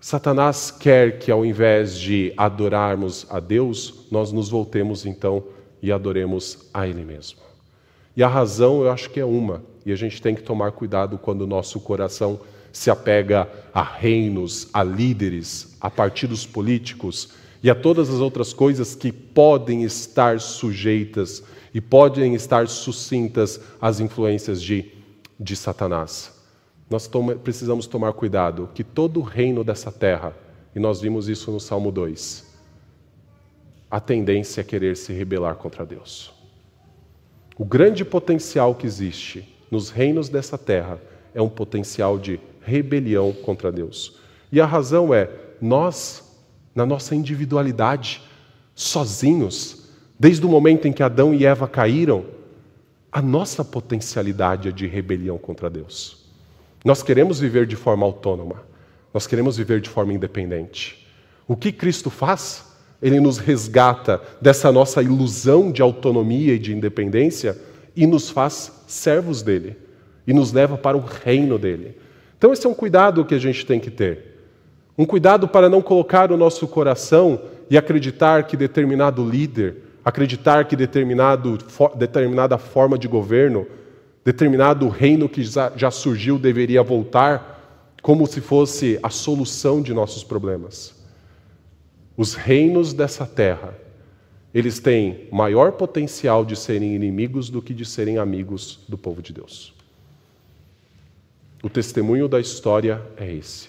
[0.00, 5.44] Satanás quer que ao invés de adorarmos a Deus, nós nos voltemos então
[5.82, 7.38] e adoremos a Ele mesmo.
[8.16, 11.18] E a razão eu acho que é uma, e a gente tem que tomar cuidado
[11.18, 12.40] quando o nosso coração
[12.72, 18.94] se apega a reinos, a líderes, a partidos políticos e a todas as outras coisas
[18.94, 21.42] que podem estar sujeitas
[21.74, 24.90] e podem estar sucintas às influências de,
[25.38, 26.39] de Satanás.
[26.90, 30.34] Nós toma, precisamos tomar cuidado que todo o reino dessa terra,
[30.74, 32.50] e nós vimos isso no Salmo 2,
[33.88, 36.32] a tendência é querer se rebelar contra Deus.
[37.56, 41.00] O grande potencial que existe nos reinos dessa terra
[41.32, 44.18] é um potencial de rebelião contra Deus.
[44.50, 46.36] E a razão é, nós,
[46.74, 48.22] na nossa individualidade,
[48.74, 52.24] sozinhos, desde o momento em que Adão e Eva caíram,
[53.12, 56.19] a nossa potencialidade é de rebelião contra Deus.
[56.84, 58.62] Nós queremos viver de forma autônoma,
[59.12, 61.06] nós queremos viver de forma independente.
[61.46, 62.64] O que Cristo faz?
[63.02, 67.56] Ele nos resgata dessa nossa ilusão de autonomia e de independência
[67.96, 69.76] e nos faz servos dele,
[70.26, 71.98] e nos leva para o reino dele.
[72.38, 74.38] Então, esse é um cuidado que a gente tem que ter.
[74.96, 80.76] Um cuidado para não colocar o nosso coração e acreditar que determinado líder, acreditar que
[80.76, 81.58] determinado,
[81.96, 83.66] determinada forma de governo,
[84.24, 90.94] determinado reino que já surgiu deveria voltar, como se fosse a solução de nossos problemas.
[92.16, 93.74] Os reinos dessa terra,
[94.52, 99.32] eles têm maior potencial de serem inimigos do que de serem amigos do povo de
[99.32, 99.74] Deus.
[101.62, 103.68] O testemunho da história é esse.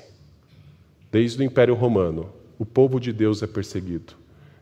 [1.12, 4.14] Desde o Império Romano, o povo de Deus é perseguido.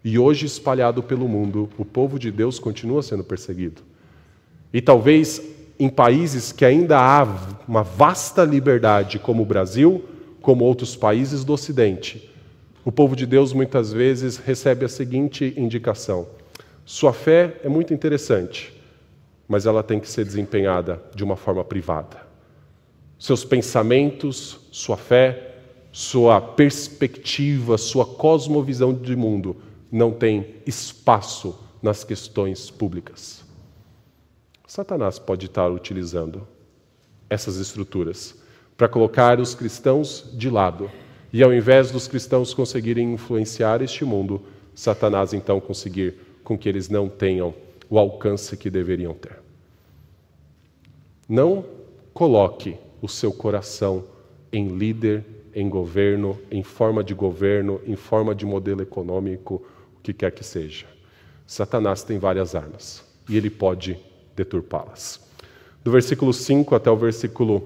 [0.04, 3.82] E hoje, espalhado pelo mundo, o povo de Deus continua sendo perseguido.
[4.74, 5.42] E talvez
[5.80, 7.26] em países que ainda há
[7.68, 10.04] uma vasta liberdade, como o Brasil,
[10.42, 12.30] como outros países do Ocidente,
[12.84, 16.28] o povo de Deus muitas vezes recebe a seguinte indicação:
[16.86, 18.74] sua fé é muito interessante,
[19.48, 22.30] mas ela tem que ser desempenhada de uma forma privada
[23.20, 25.58] seus pensamentos, sua fé,
[25.92, 29.58] sua perspectiva, sua cosmovisão de mundo
[29.92, 33.44] não tem espaço nas questões públicas.
[34.70, 36.48] Satanás pode estar utilizando
[37.28, 38.36] essas estruturas
[38.78, 40.92] para colocar os cristãos de lado.
[41.34, 44.44] E ao invés dos cristãos conseguirem influenciar este mundo,
[44.76, 47.52] Satanás então conseguir com que eles não tenham
[47.90, 49.40] o alcance que deveriam ter.
[51.28, 51.66] Não
[52.14, 54.04] coloque o seu coração
[54.54, 59.66] em líder, em governo, em forma de governo, em forma de modelo econômico,
[59.98, 60.86] o que quer que seja.
[61.48, 63.98] Satanás tem várias armas e ele pode
[64.40, 65.20] deturpá-las.
[65.84, 67.62] Do versículo 5 até o versículo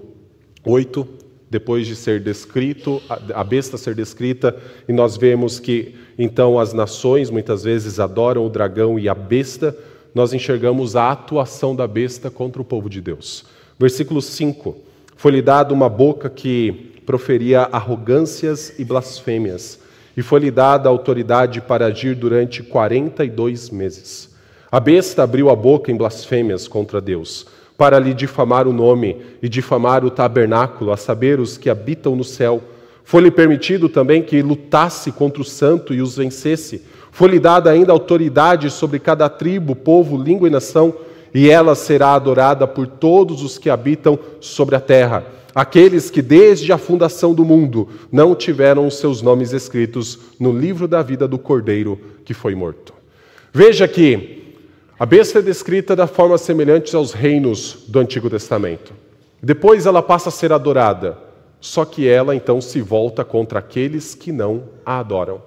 [0.65, 1.07] 8,
[1.49, 3.01] depois de ser descrito,
[3.33, 4.55] a besta ser descrita,
[4.87, 9.75] e nós vemos que então as nações muitas vezes adoram o dragão e a besta,
[10.15, 13.45] nós enxergamos a atuação da besta contra o povo de Deus.
[13.79, 14.75] Versículo 5
[15.15, 19.79] foi-lhe dada uma boca que proferia arrogâncias e blasfêmias,
[20.17, 24.32] e foi-lhe dada autoridade para agir durante quarenta e dois meses.
[24.73, 27.45] A besta abriu a boca em blasfêmias contra Deus,
[27.77, 32.23] para lhe difamar o nome e difamar o tabernáculo, a saber, os que habitam no
[32.23, 32.59] céu.
[33.03, 36.81] Foi-lhe permitido também que lutasse contra o santo e os vencesse.
[37.11, 40.91] Foi-lhe dada ainda autoridade sobre cada tribo, povo, língua e nação
[41.31, 46.73] e ela será adorada por todos os que habitam sobre a terra, aqueles que desde
[46.73, 51.37] a fundação do mundo não tiveram os seus nomes escritos no livro da vida do
[51.37, 52.91] Cordeiro que foi morto.
[53.53, 54.41] Veja que
[54.99, 58.93] a besta é descrita da forma semelhante aos reinos do Antigo Testamento.
[59.41, 61.17] Depois ela passa a ser adorada,
[61.59, 65.41] só que ela então se volta contra aqueles que não a adoram.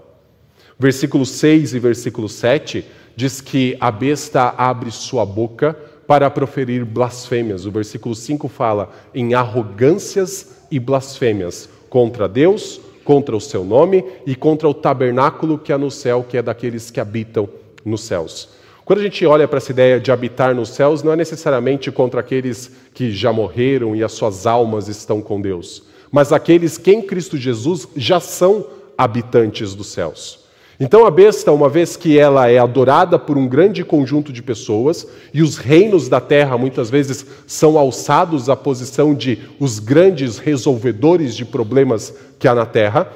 [0.76, 5.74] Versículo 6 e versículo 7 diz que a besta abre sua boca
[6.06, 7.66] para proferir blasfêmias.
[7.66, 14.34] O versículo 5 fala em arrogâncias e blasfêmias contra Deus, contra o seu nome e
[14.34, 17.48] contra o tabernáculo que há no céu, que é daqueles que habitam
[17.84, 18.56] nos céus.
[18.86, 22.20] Quando a gente olha para essa ideia de habitar nos céus, não é necessariamente contra
[22.20, 27.02] aqueles que já morreram e as suas almas estão com Deus, mas aqueles que em
[27.02, 28.64] Cristo Jesus já são
[28.96, 30.46] habitantes dos céus.
[30.78, 35.04] Então a besta, uma vez que ela é adorada por um grande conjunto de pessoas,
[35.34, 41.34] e os reinos da terra muitas vezes são alçados à posição de os grandes resolvedores
[41.34, 43.10] de problemas que há na terra,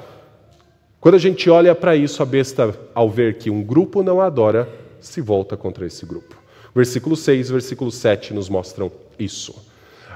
[0.99, 4.80] quando a gente olha para isso, a besta, ao ver que um grupo não adora,
[5.01, 6.37] se volta contra esse grupo.
[6.73, 9.53] Versículo 6 e versículo 7 nos mostram isso.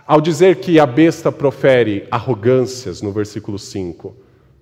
[0.07, 4.15] Ao dizer que a besta profere arrogâncias, no versículo 5,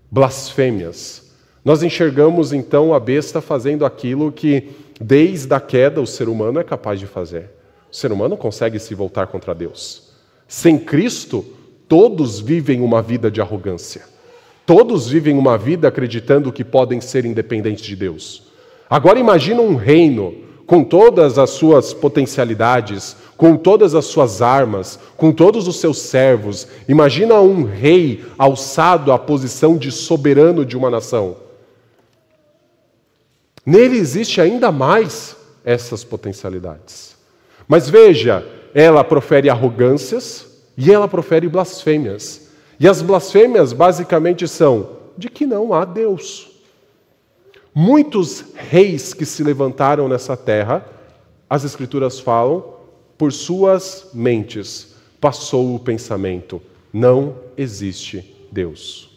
[0.09, 1.33] blasfêmias,
[1.63, 6.63] nós enxergamos então a besta fazendo aquilo que, desde a queda, o ser humano é
[6.63, 7.49] capaz de fazer.
[7.91, 10.13] O ser humano consegue se voltar contra Deus.
[10.47, 11.45] Sem Cristo,
[11.88, 14.03] todos vivem uma vida de arrogância.
[14.65, 18.52] Todos vivem uma vida acreditando que podem ser independentes de Deus.
[18.93, 20.36] Agora imagina um reino
[20.67, 26.67] com todas as suas potencialidades, com todas as suas armas, com todos os seus servos.
[26.88, 31.38] Imagina um rei alçado à posição de soberano de uma nação.
[33.65, 37.15] Nele existe ainda mais essas potencialidades.
[37.67, 40.45] Mas veja, ela profere arrogâncias
[40.78, 42.47] e ela profere blasfêmias.
[42.80, 46.53] E as blasfêmias basicamente são de que não há Deus.
[47.76, 50.86] Muitos reis que se levantaram nessa terra,
[51.49, 52.63] as Escrituras falam,
[53.17, 56.61] por suas mentes passou o pensamento:
[56.91, 59.09] não existe Deus.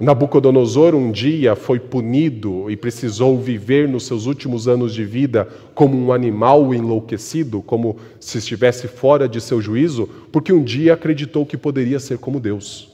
[0.00, 5.96] Nabucodonosor um dia foi punido e precisou viver nos seus últimos anos de vida como
[5.96, 11.56] um animal enlouquecido, como se estivesse fora de seu juízo, porque um dia acreditou que
[11.56, 12.90] poderia ser como Deus.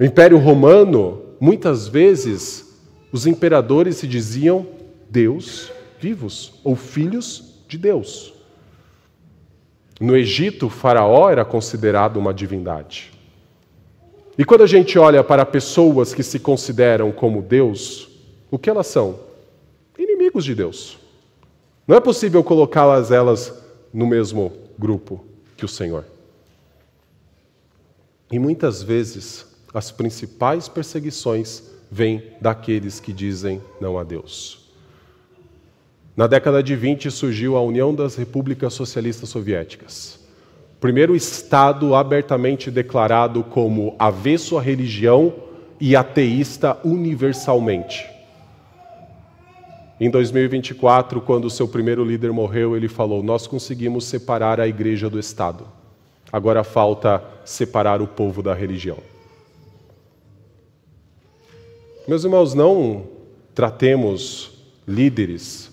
[0.00, 2.67] O Império Romano muitas vezes
[3.12, 4.66] os imperadores se diziam
[5.10, 8.32] Deus vivos, ou filhos de Deus.
[10.00, 13.12] No Egito, Faraó era considerado uma divindade.
[14.36, 18.08] E quando a gente olha para pessoas que se consideram como Deus,
[18.50, 19.18] o que elas são?
[19.98, 20.98] Inimigos de Deus.
[21.86, 23.52] Não é possível colocá-las elas
[23.92, 25.24] no mesmo grupo
[25.56, 26.04] que o Senhor.
[28.30, 34.68] E muitas vezes as principais perseguições vêm daqueles que dizem não a Deus.
[36.16, 40.18] Na década de 20 surgiu a União das Repúblicas Socialistas Soviéticas.
[40.80, 45.32] Primeiro Estado abertamente declarado como avesso à religião
[45.80, 48.04] e ateísta universalmente.
[50.00, 55.18] Em 2024, quando seu primeiro líder morreu, ele falou: Nós conseguimos separar a igreja do
[55.18, 55.66] Estado.
[56.32, 58.98] Agora falta separar o povo da religião.
[62.08, 63.06] Meus irmãos, não
[63.54, 65.70] tratemos líderes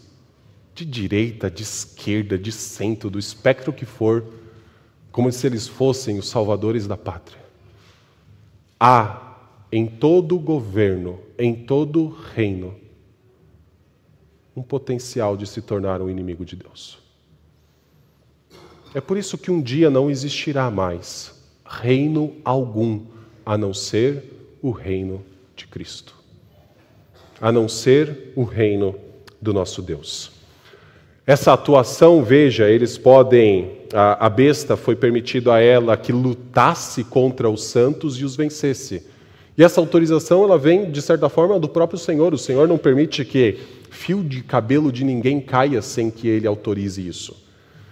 [0.74, 4.22] de direita, de esquerda, de centro, do espectro que for,
[5.14, 7.40] como se eles fossem os salvadores da pátria.
[8.78, 9.38] Há
[9.72, 12.76] em todo governo, em todo reino,
[14.54, 17.00] um potencial de se tornar um inimigo de Deus.
[18.94, 21.34] É por isso que um dia não existirá mais
[21.66, 23.06] reino algum
[23.46, 25.24] a não ser o reino
[25.56, 26.25] de Cristo
[27.40, 28.96] a não ser o reino
[29.42, 30.32] do nosso Deus.
[31.28, 37.50] Essa atuação, veja, eles podem, a, a besta foi permitido a ela que lutasse contra
[37.50, 39.08] os santos e os vencesse.
[39.58, 42.34] E essa autorização, ela vem, de certa forma, do próprio Senhor.
[42.34, 43.58] O Senhor não permite que
[43.90, 47.44] fio de cabelo de ninguém caia sem que ele autorize isso.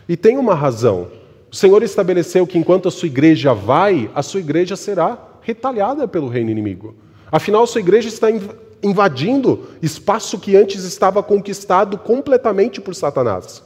[0.08, 1.08] E tem uma razão.
[1.52, 6.28] O Senhor estabeleceu que enquanto a sua igreja vai, a sua igreja será retalhada pelo
[6.28, 6.96] reino inimigo.
[7.32, 8.28] Afinal, a sua igreja está
[8.84, 13.64] invadindo espaço que antes estava conquistado completamente por Satanás.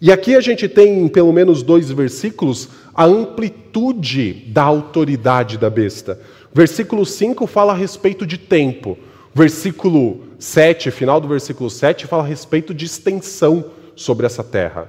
[0.00, 5.70] E aqui a gente tem, em pelo menos dois versículos, a amplitude da autoridade da
[5.70, 6.20] besta.
[6.52, 8.98] Versículo 5 fala a respeito de tempo.
[9.34, 13.64] Versículo 7, final do versículo 7, fala a respeito de extensão
[13.96, 14.88] sobre essa terra.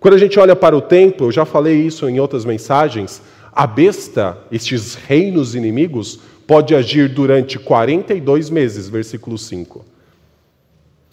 [0.00, 3.22] Quando a gente olha para o tempo, eu já falei isso em outras mensagens,
[3.52, 9.84] a besta, estes reinos inimigos, pode agir durante 42 meses, versículo 5.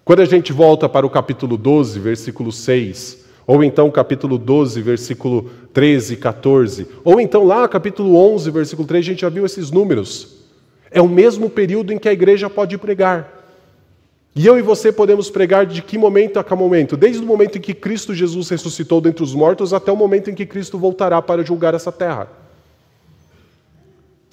[0.05, 5.49] Quando a gente volta para o capítulo 12, versículo 6, ou então capítulo 12, versículo
[5.73, 9.71] 13 e 14, ou então lá capítulo 11, versículo 3, a gente já viu esses
[9.71, 10.43] números.
[10.91, 13.41] É o mesmo período em que a igreja pode pregar.
[14.35, 16.97] E eu e você podemos pregar de que momento a que momento?
[16.97, 20.35] Desde o momento em que Cristo Jesus ressuscitou dentre os mortos até o momento em
[20.35, 22.42] que Cristo voltará para julgar essa terra.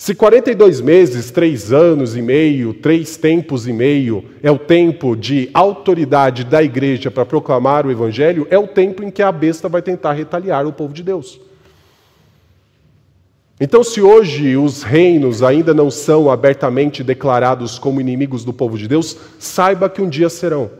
[0.00, 5.50] Se 42 meses, três anos e meio, três tempos e meio é o tempo de
[5.52, 9.82] autoridade da igreja para proclamar o evangelho, é o tempo em que a besta vai
[9.82, 11.38] tentar retaliar o povo de Deus.
[13.60, 18.88] Então, se hoje os reinos ainda não são abertamente declarados como inimigos do povo de
[18.88, 20.70] Deus, saiba que um dia serão.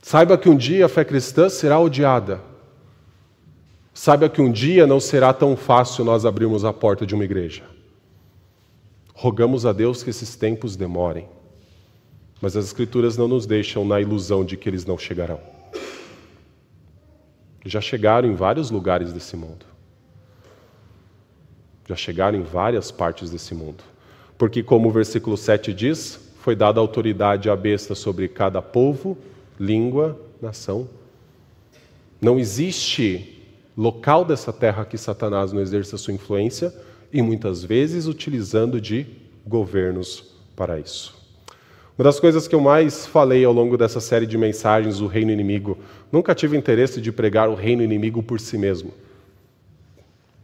[0.00, 2.51] Saiba que um dia a fé cristã será odiada.
[3.94, 7.62] Saiba que um dia não será tão fácil nós abrirmos a porta de uma igreja.
[9.14, 11.28] Rogamos a Deus que esses tempos demorem,
[12.40, 15.38] mas as Escrituras não nos deixam na ilusão de que eles não chegarão.
[17.64, 19.66] Já chegaram em vários lugares desse mundo.
[21.88, 23.84] Já chegaram em várias partes desse mundo.
[24.36, 29.16] Porque, como o versículo 7 diz, foi dada autoridade à besta sobre cada povo,
[29.60, 30.88] língua, nação.
[32.20, 33.41] Não existe
[33.76, 36.72] local dessa terra que Satanás não exerça sua influência
[37.12, 39.06] e muitas vezes utilizando de
[39.46, 41.20] governos para isso.
[41.98, 45.30] Uma das coisas que eu mais falei ao longo dessa série de mensagens, o reino
[45.30, 45.78] inimigo,
[46.10, 48.92] nunca tive interesse de pregar o reino inimigo por si mesmo.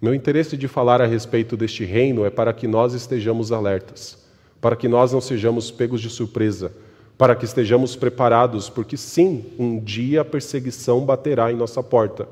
[0.00, 4.18] Meu interesse de falar a respeito deste reino é para que nós estejamos alertas,
[4.60, 6.70] para que nós não sejamos pegos de surpresa,
[7.16, 12.28] para que estejamos preparados, porque sim, um dia a perseguição baterá em nossa porta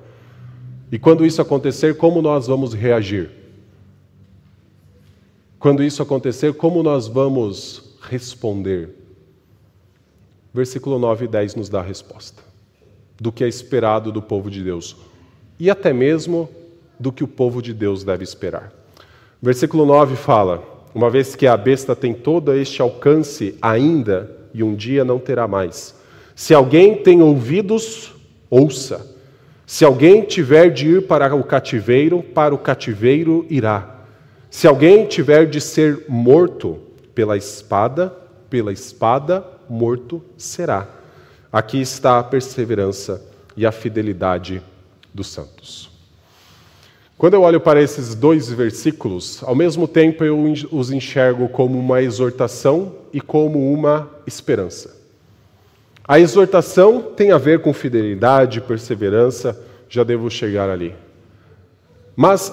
[0.90, 3.30] e quando isso acontecer, como nós vamos reagir?
[5.58, 8.90] Quando isso acontecer, como nós vamos responder?
[10.54, 12.42] Versículo 9 e 10 nos dá a resposta
[13.20, 14.96] do que é esperado do povo de Deus
[15.58, 16.48] e até mesmo
[16.98, 18.72] do que o povo de Deus deve esperar.
[19.40, 20.62] Versículo 9 fala:
[20.94, 25.48] Uma vez que a besta tem todo este alcance ainda e um dia não terá
[25.48, 25.94] mais.
[26.34, 28.14] Se alguém tem ouvidos,
[28.48, 29.15] ouça.
[29.66, 33.96] Se alguém tiver de ir para o cativeiro, para o cativeiro irá.
[34.48, 36.78] Se alguém tiver de ser morto,
[37.12, 38.14] pela espada,
[38.48, 40.86] pela espada morto será.
[41.52, 43.20] Aqui está a perseverança
[43.56, 44.62] e a fidelidade
[45.12, 45.90] dos santos.
[47.18, 50.38] Quando eu olho para esses dois versículos, ao mesmo tempo eu
[50.70, 54.95] os enxergo como uma exortação e como uma esperança.
[56.06, 60.94] A exortação tem a ver com fidelidade, perseverança, já devo chegar ali.
[62.14, 62.52] Mas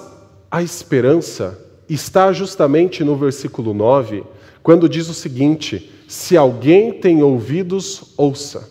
[0.49, 4.23] a esperança está justamente no versículo 9,
[4.61, 8.69] quando diz o seguinte: Se alguém tem ouvidos, ouça.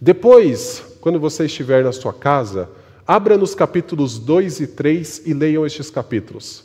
[0.00, 2.68] Depois, quando você estiver na sua casa,
[3.08, 6.64] Abra nos capítulos 2 e 3 e leiam estes capítulos.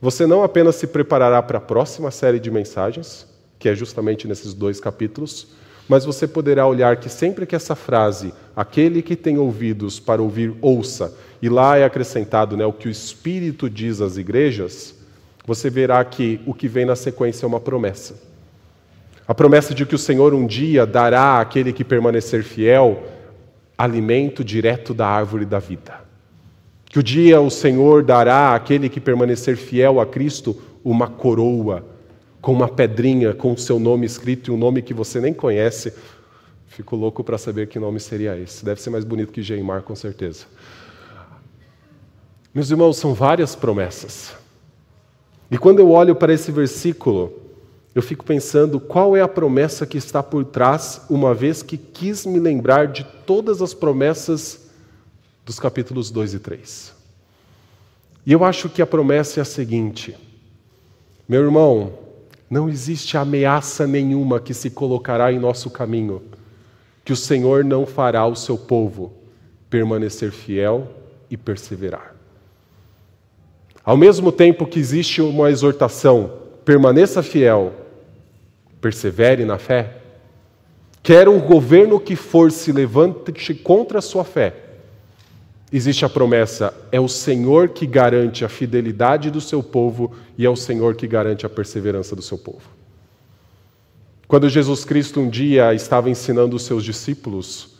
[0.00, 3.26] Você não apenas se preparará para a próxima série de mensagens,
[3.58, 5.48] que é justamente nesses dois capítulos,
[5.90, 10.54] mas você poderá olhar que sempre que essa frase, aquele que tem ouvidos para ouvir,
[10.62, 11.12] ouça,
[11.42, 14.94] e lá é acrescentado né, o que o Espírito diz às igrejas,
[15.44, 18.14] você verá que o que vem na sequência é uma promessa.
[19.26, 23.02] A promessa de que o Senhor um dia dará àquele que permanecer fiel
[23.76, 26.02] alimento direto da árvore da vida.
[26.84, 31.84] Que o dia o Senhor dará àquele que permanecer fiel a Cristo uma coroa
[32.40, 35.92] com uma pedrinha com o seu nome escrito e um nome que você nem conhece.
[36.66, 38.64] Fico louco para saber que nome seria esse.
[38.64, 40.46] Deve ser mais bonito que Geimar, com certeza.
[42.54, 44.32] Meus irmãos, são várias promessas.
[45.50, 47.32] E quando eu olho para esse versículo,
[47.94, 52.24] eu fico pensando qual é a promessa que está por trás, uma vez que quis
[52.24, 54.70] me lembrar de todas as promessas
[55.44, 56.94] dos capítulos 2 e 3.
[58.24, 60.16] E eu acho que a promessa é a seguinte:
[61.28, 61.94] meu irmão,
[62.50, 66.20] não existe ameaça nenhuma que se colocará em nosso caminho,
[67.04, 69.12] que o Senhor não fará o seu povo
[69.70, 70.88] permanecer fiel
[71.30, 72.16] e perseverar.
[73.84, 77.72] Ao mesmo tempo que existe uma exortação, permaneça fiel,
[78.80, 79.98] persevere na fé.
[81.02, 84.69] Quer o governo que for se levante contra a sua fé.
[85.72, 90.50] Existe a promessa: é o Senhor que garante a fidelidade do seu povo e é
[90.50, 92.80] o Senhor que garante a perseverança do seu povo.
[94.26, 97.70] Quando Jesus Cristo um dia estava ensinando os seus discípulos,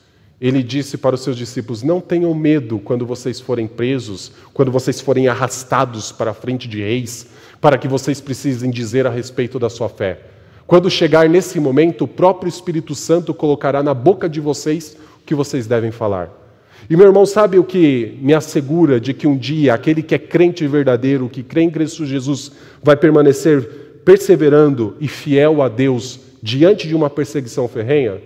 [0.40, 5.00] ele disse para os seus discípulos: Não tenham medo quando vocês forem presos, quando vocês
[5.00, 7.26] forem arrastados para a frente de reis,
[7.60, 10.20] para que vocês precisem dizer a respeito da sua fé.
[10.66, 15.34] Quando chegar nesse momento, o próprio Espírito Santo colocará na boca de vocês o que
[15.34, 16.39] vocês devem falar.
[16.88, 20.18] E meu irmão, sabe o que me assegura de que um dia aquele que é
[20.18, 22.52] crente verdadeiro, que crê em Cristo Jesus,
[22.82, 28.20] vai permanecer perseverando e fiel a Deus diante de uma perseguição ferrenha?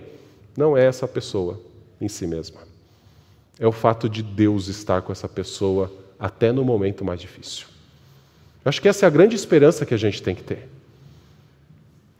[0.57, 1.59] Não é essa pessoa
[1.99, 2.61] em si mesma.
[3.59, 7.67] É o fato de Deus estar com essa pessoa até no momento mais difícil.
[8.63, 10.67] Eu acho que essa é a grande esperança que a gente tem que ter.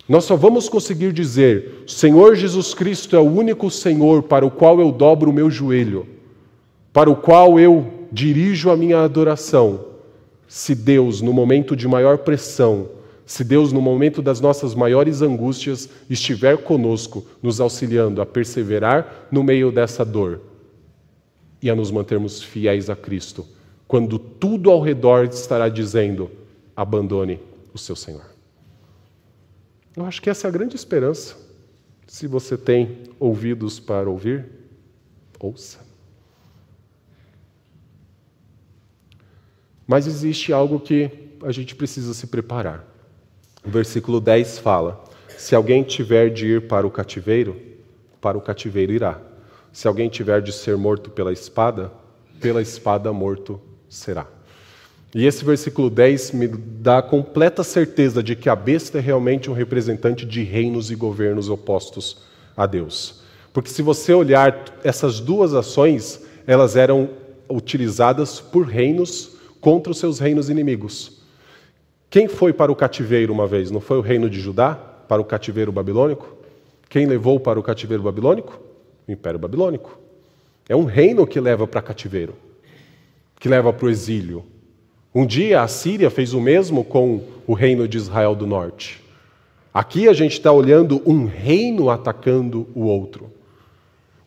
[0.08, 4.80] Nós só vamos conseguir dizer: Senhor Jesus Cristo é o único Senhor para o qual
[4.80, 6.08] eu dobro o meu joelho,
[6.96, 9.88] para o qual eu dirijo a minha adoração,
[10.48, 12.88] se Deus, no momento de maior pressão,
[13.26, 19.43] se Deus, no momento das nossas maiores angústias, estiver conosco, nos auxiliando a perseverar no
[19.43, 20.39] meio dessa dor
[21.62, 23.46] e a nos mantermos fiéis a Cristo
[23.89, 26.32] quando tudo ao redor estará dizendo:
[26.74, 27.41] abandone
[27.74, 28.24] o seu Senhor.
[29.98, 31.36] Eu acho que essa é a grande esperança.
[32.08, 34.46] Se você tem ouvidos para ouvir,
[35.41, 35.85] ouça.
[39.88, 41.10] Mas existe algo que
[41.44, 42.86] a gente precisa se preparar.
[43.64, 45.04] O versículo 10 fala:
[45.38, 47.56] Se alguém tiver de ir para o cativeiro,
[48.20, 49.20] para o cativeiro irá.
[49.72, 51.92] Se alguém tiver de ser morto pela espada,
[52.40, 53.60] pela espada morto
[53.90, 54.28] será.
[55.14, 59.54] E esse versículo 10 me dá completa certeza de que a besta é realmente um
[59.54, 62.24] representante de reinos e governos opostos
[62.56, 63.22] a Deus.
[63.54, 67.10] Porque se você olhar essas duas ações, elas eram
[67.48, 69.35] utilizadas por reinos
[69.66, 71.24] contra os seus reinos inimigos.
[72.07, 73.72] Quem foi para o cativeiro uma vez?
[73.72, 76.38] Não foi o reino de Judá para o cativeiro babilônico?
[76.88, 78.59] Quem levou para o cativeiro babilônico?
[79.07, 79.97] O Império Babilônico.
[80.70, 82.36] É um reino que leva para cativeiro
[83.39, 84.43] que leva para o exílio.
[85.13, 89.03] Um dia a Síria fez o mesmo com o reino de Israel do Norte.
[89.74, 93.32] Aqui a gente está olhando um reino atacando o outro.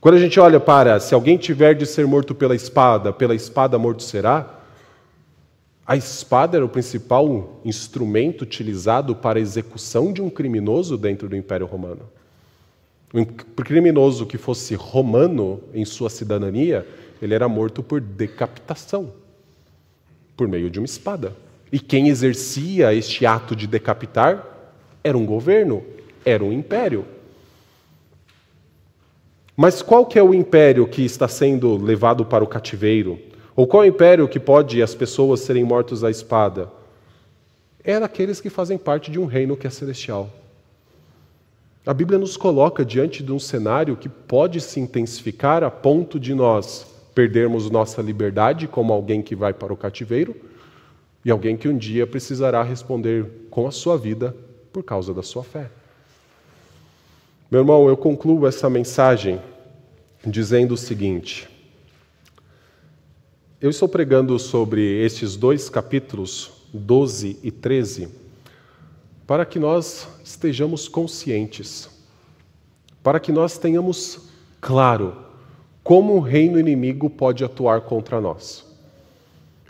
[0.00, 3.78] Quando a gente olha para se alguém tiver de ser morto pela espada, pela espada
[3.78, 4.57] morto será,
[5.88, 11.34] a espada era o principal instrumento utilizado para a execução de um criminoso dentro do
[11.34, 12.02] Império Romano.
[13.14, 16.86] Um criminoso que fosse romano em sua cidadania,
[17.22, 19.14] ele era morto por decapitação,
[20.36, 21.34] por meio de uma espada.
[21.72, 24.44] E quem exercia este ato de decapitar?
[25.02, 25.82] Era um governo,
[26.22, 27.06] era um império.
[29.56, 33.27] Mas qual que é o império que está sendo levado para o cativeiro?
[33.58, 36.70] Ou qual império que pode as pessoas serem mortos à espada?
[37.82, 40.30] É daqueles que fazem parte de um reino que é celestial.
[41.84, 46.34] A Bíblia nos coloca diante de um cenário que pode se intensificar a ponto de
[46.34, 50.36] nós perdermos nossa liberdade como alguém que vai para o cativeiro
[51.24, 54.36] e alguém que um dia precisará responder com a sua vida
[54.72, 55.68] por causa da sua fé.
[57.50, 59.40] Meu irmão, eu concluo essa mensagem
[60.24, 61.47] dizendo o seguinte:
[63.60, 68.08] eu estou pregando sobre estes dois capítulos, 12 e 13,
[69.26, 71.90] para que nós estejamos conscientes,
[73.02, 74.28] para que nós tenhamos
[74.60, 75.16] claro
[75.82, 78.64] como o reino inimigo pode atuar contra nós.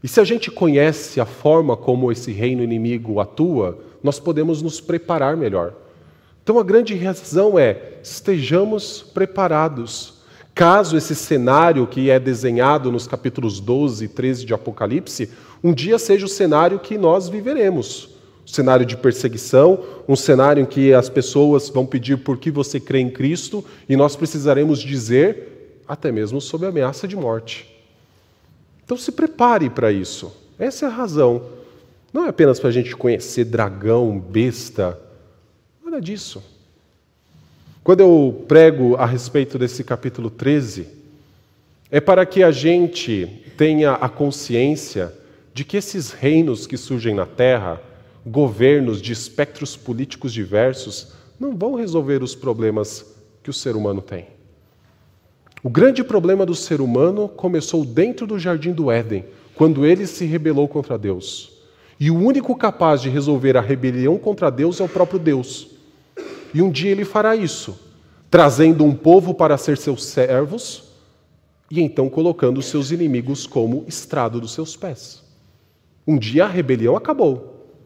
[0.03, 4.83] E se a gente conhece a forma como esse reino inimigo atua, nós podemos nos
[4.83, 5.73] preparar melhor.
[6.43, 10.18] Então a grande razão é: estejamos preparados.
[10.59, 15.31] Caso esse cenário que é desenhado nos capítulos 12 e 13 de Apocalipse,
[15.63, 18.09] um dia seja o cenário que nós viveremos.
[18.43, 22.81] Um cenário de perseguição, um cenário em que as pessoas vão pedir por que você
[22.81, 27.73] crê em Cristo e nós precisaremos dizer, até mesmo sob ameaça de morte.
[28.85, 30.37] Então se prepare para isso.
[30.59, 31.41] Essa é a razão.
[32.13, 35.01] Não é apenas para a gente conhecer dragão, besta,
[35.85, 36.43] Nada disso.
[37.83, 40.87] Quando eu prego a respeito desse capítulo 13,
[41.91, 45.13] é para que a gente tenha a consciência
[45.55, 47.81] de que esses reinos que surgem na terra,
[48.27, 53.07] governos de espectros políticos diversos, não vão resolver os problemas
[53.43, 54.27] que o ser humano tem.
[55.63, 59.25] O grande problema do ser humano começou dentro do jardim do Éden,
[59.55, 61.53] quando ele se rebelou contra Deus.
[61.99, 65.78] E o único capaz de resolver a rebelião contra Deus é o próprio Deus.
[66.55, 67.79] E um dia ele fará isso,
[68.31, 70.85] trazendo um povo para ser seus servos
[71.71, 75.23] e então colocando seus inimigos como estrado dos seus pés.
[76.07, 77.77] Um dia a rebelião acabou.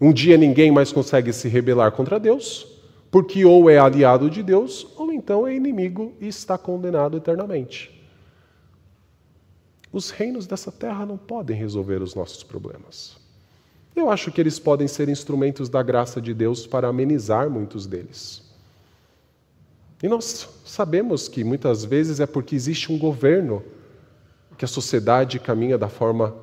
[0.00, 2.66] Um dia ninguém mais consegue se rebelar contra Deus,
[3.10, 8.00] porque ou é aliado de Deus, ou então é inimigo e está condenado eternamente.
[9.92, 13.19] Os reinos dessa terra não podem resolver os nossos problemas.
[13.94, 18.42] Eu acho que eles podem ser instrumentos da graça de Deus para amenizar muitos deles.
[20.02, 23.62] E nós sabemos que muitas vezes é porque existe um governo
[24.56, 26.34] que a sociedade caminha da forma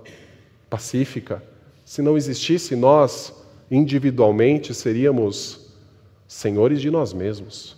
[0.69, 1.41] pacífica.
[1.85, 3.33] Se não existisse, nós
[3.69, 5.71] individualmente seríamos
[6.27, 7.77] senhores de nós mesmos.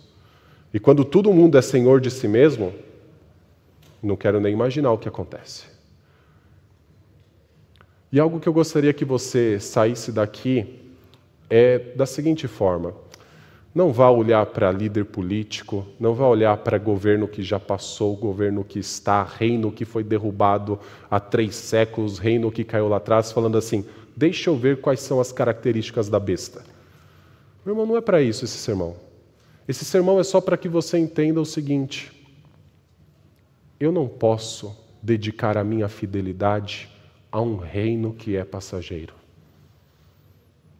[0.72, 2.74] E quando todo mundo é senhor de si mesmo,
[4.02, 5.69] não quero nem imaginar o que acontece.
[8.12, 10.80] E algo que eu gostaria que você saísse daqui
[11.48, 12.92] é da seguinte forma:
[13.72, 18.64] não vá olhar para líder político, não vá olhar para governo que já passou, governo
[18.64, 20.76] que está, reino que foi derrubado
[21.08, 23.84] há três séculos, reino que caiu lá atrás, falando assim:
[24.16, 26.64] deixa eu ver quais são as características da besta.
[27.64, 28.96] Meu irmão, não é para isso esse sermão.
[29.68, 32.10] Esse sermão é só para que você entenda o seguinte:
[33.78, 36.89] eu não posso dedicar a minha fidelidade
[37.30, 39.14] a um reino que é passageiro.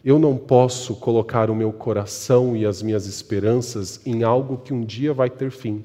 [0.03, 4.83] Eu não posso colocar o meu coração e as minhas esperanças em algo que um
[4.83, 5.85] dia vai ter fim.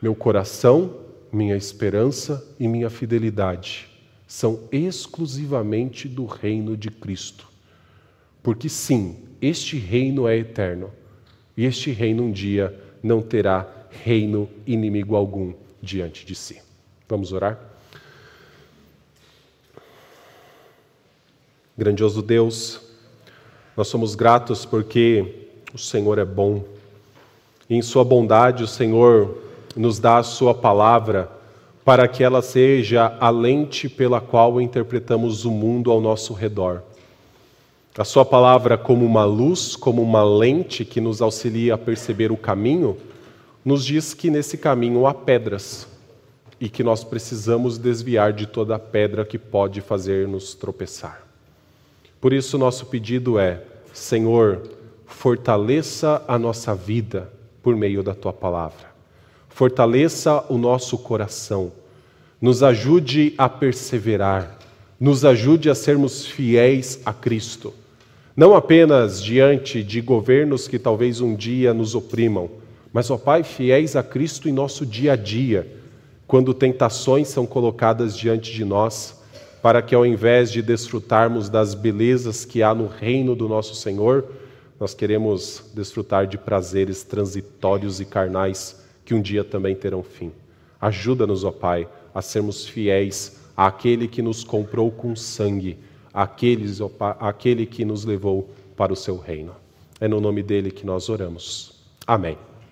[0.00, 0.98] Meu coração,
[1.32, 3.88] minha esperança e minha fidelidade
[4.26, 7.48] são exclusivamente do reino de Cristo.
[8.42, 10.90] Porque sim, este reino é eterno
[11.56, 16.60] e este reino um dia não terá reino inimigo algum diante de si.
[17.08, 17.69] Vamos orar?
[21.80, 22.78] Grandioso Deus,
[23.74, 26.62] nós somos gratos porque o Senhor é bom.
[27.70, 29.38] E em Sua bondade, o Senhor
[29.74, 31.30] nos dá a Sua palavra
[31.82, 36.82] para que ela seja a lente pela qual interpretamos o mundo ao nosso redor.
[37.96, 42.36] A Sua palavra, como uma luz, como uma lente que nos auxilia a perceber o
[42.36, 42.98] caminho,
[43.64, 45.88] nos diz que nesse caminho há pedras
[46.60, 51.29] e que nós precisamos desviar de toda pedra que pode fazer-nos tropeçar.
[52.20, 53.62] Por isso, nosso pedido é:
[53.92, 54.62] Senhor,
[55.06, 58.90] fortaleça a nossa vida por meio da tua palavra.
[59.48, 61.72] Fortaleça o nosso coração.
[62.40, 64.58] Nos ajude a perseverar.
[64.98, 67.72] Nos ajude a sermos fiéis a Cristo.
[68.36, 72.50] Não apenas diante de governos que talvez um dia nos oprimam,
[72.92, 75.70] mas, ó Pai, fiéis a Cristo em nosso dia a dia,
[76.26, 79.19] quando tentações são colocadas diante de nós
[79.62, 84.24] para que ao invés de desfrutarmos das belezas que há no reino do nosso Senhor,
[84.78, 90.32] nós queremos desfrutar de prazeres transitórios e carnais que um dia também terão fim.
[90.80, 95.76] Ajuda-nos, ó Pai, a sermos fiéis àquele que nos comprou com sangue,
[96.14, 99.54] àqueles, ó Pai, àquele que nos levou para o seu reino.
[100.00, 101.74] É no nome dele que nós oramos.
[102.06, 102.49] Amém.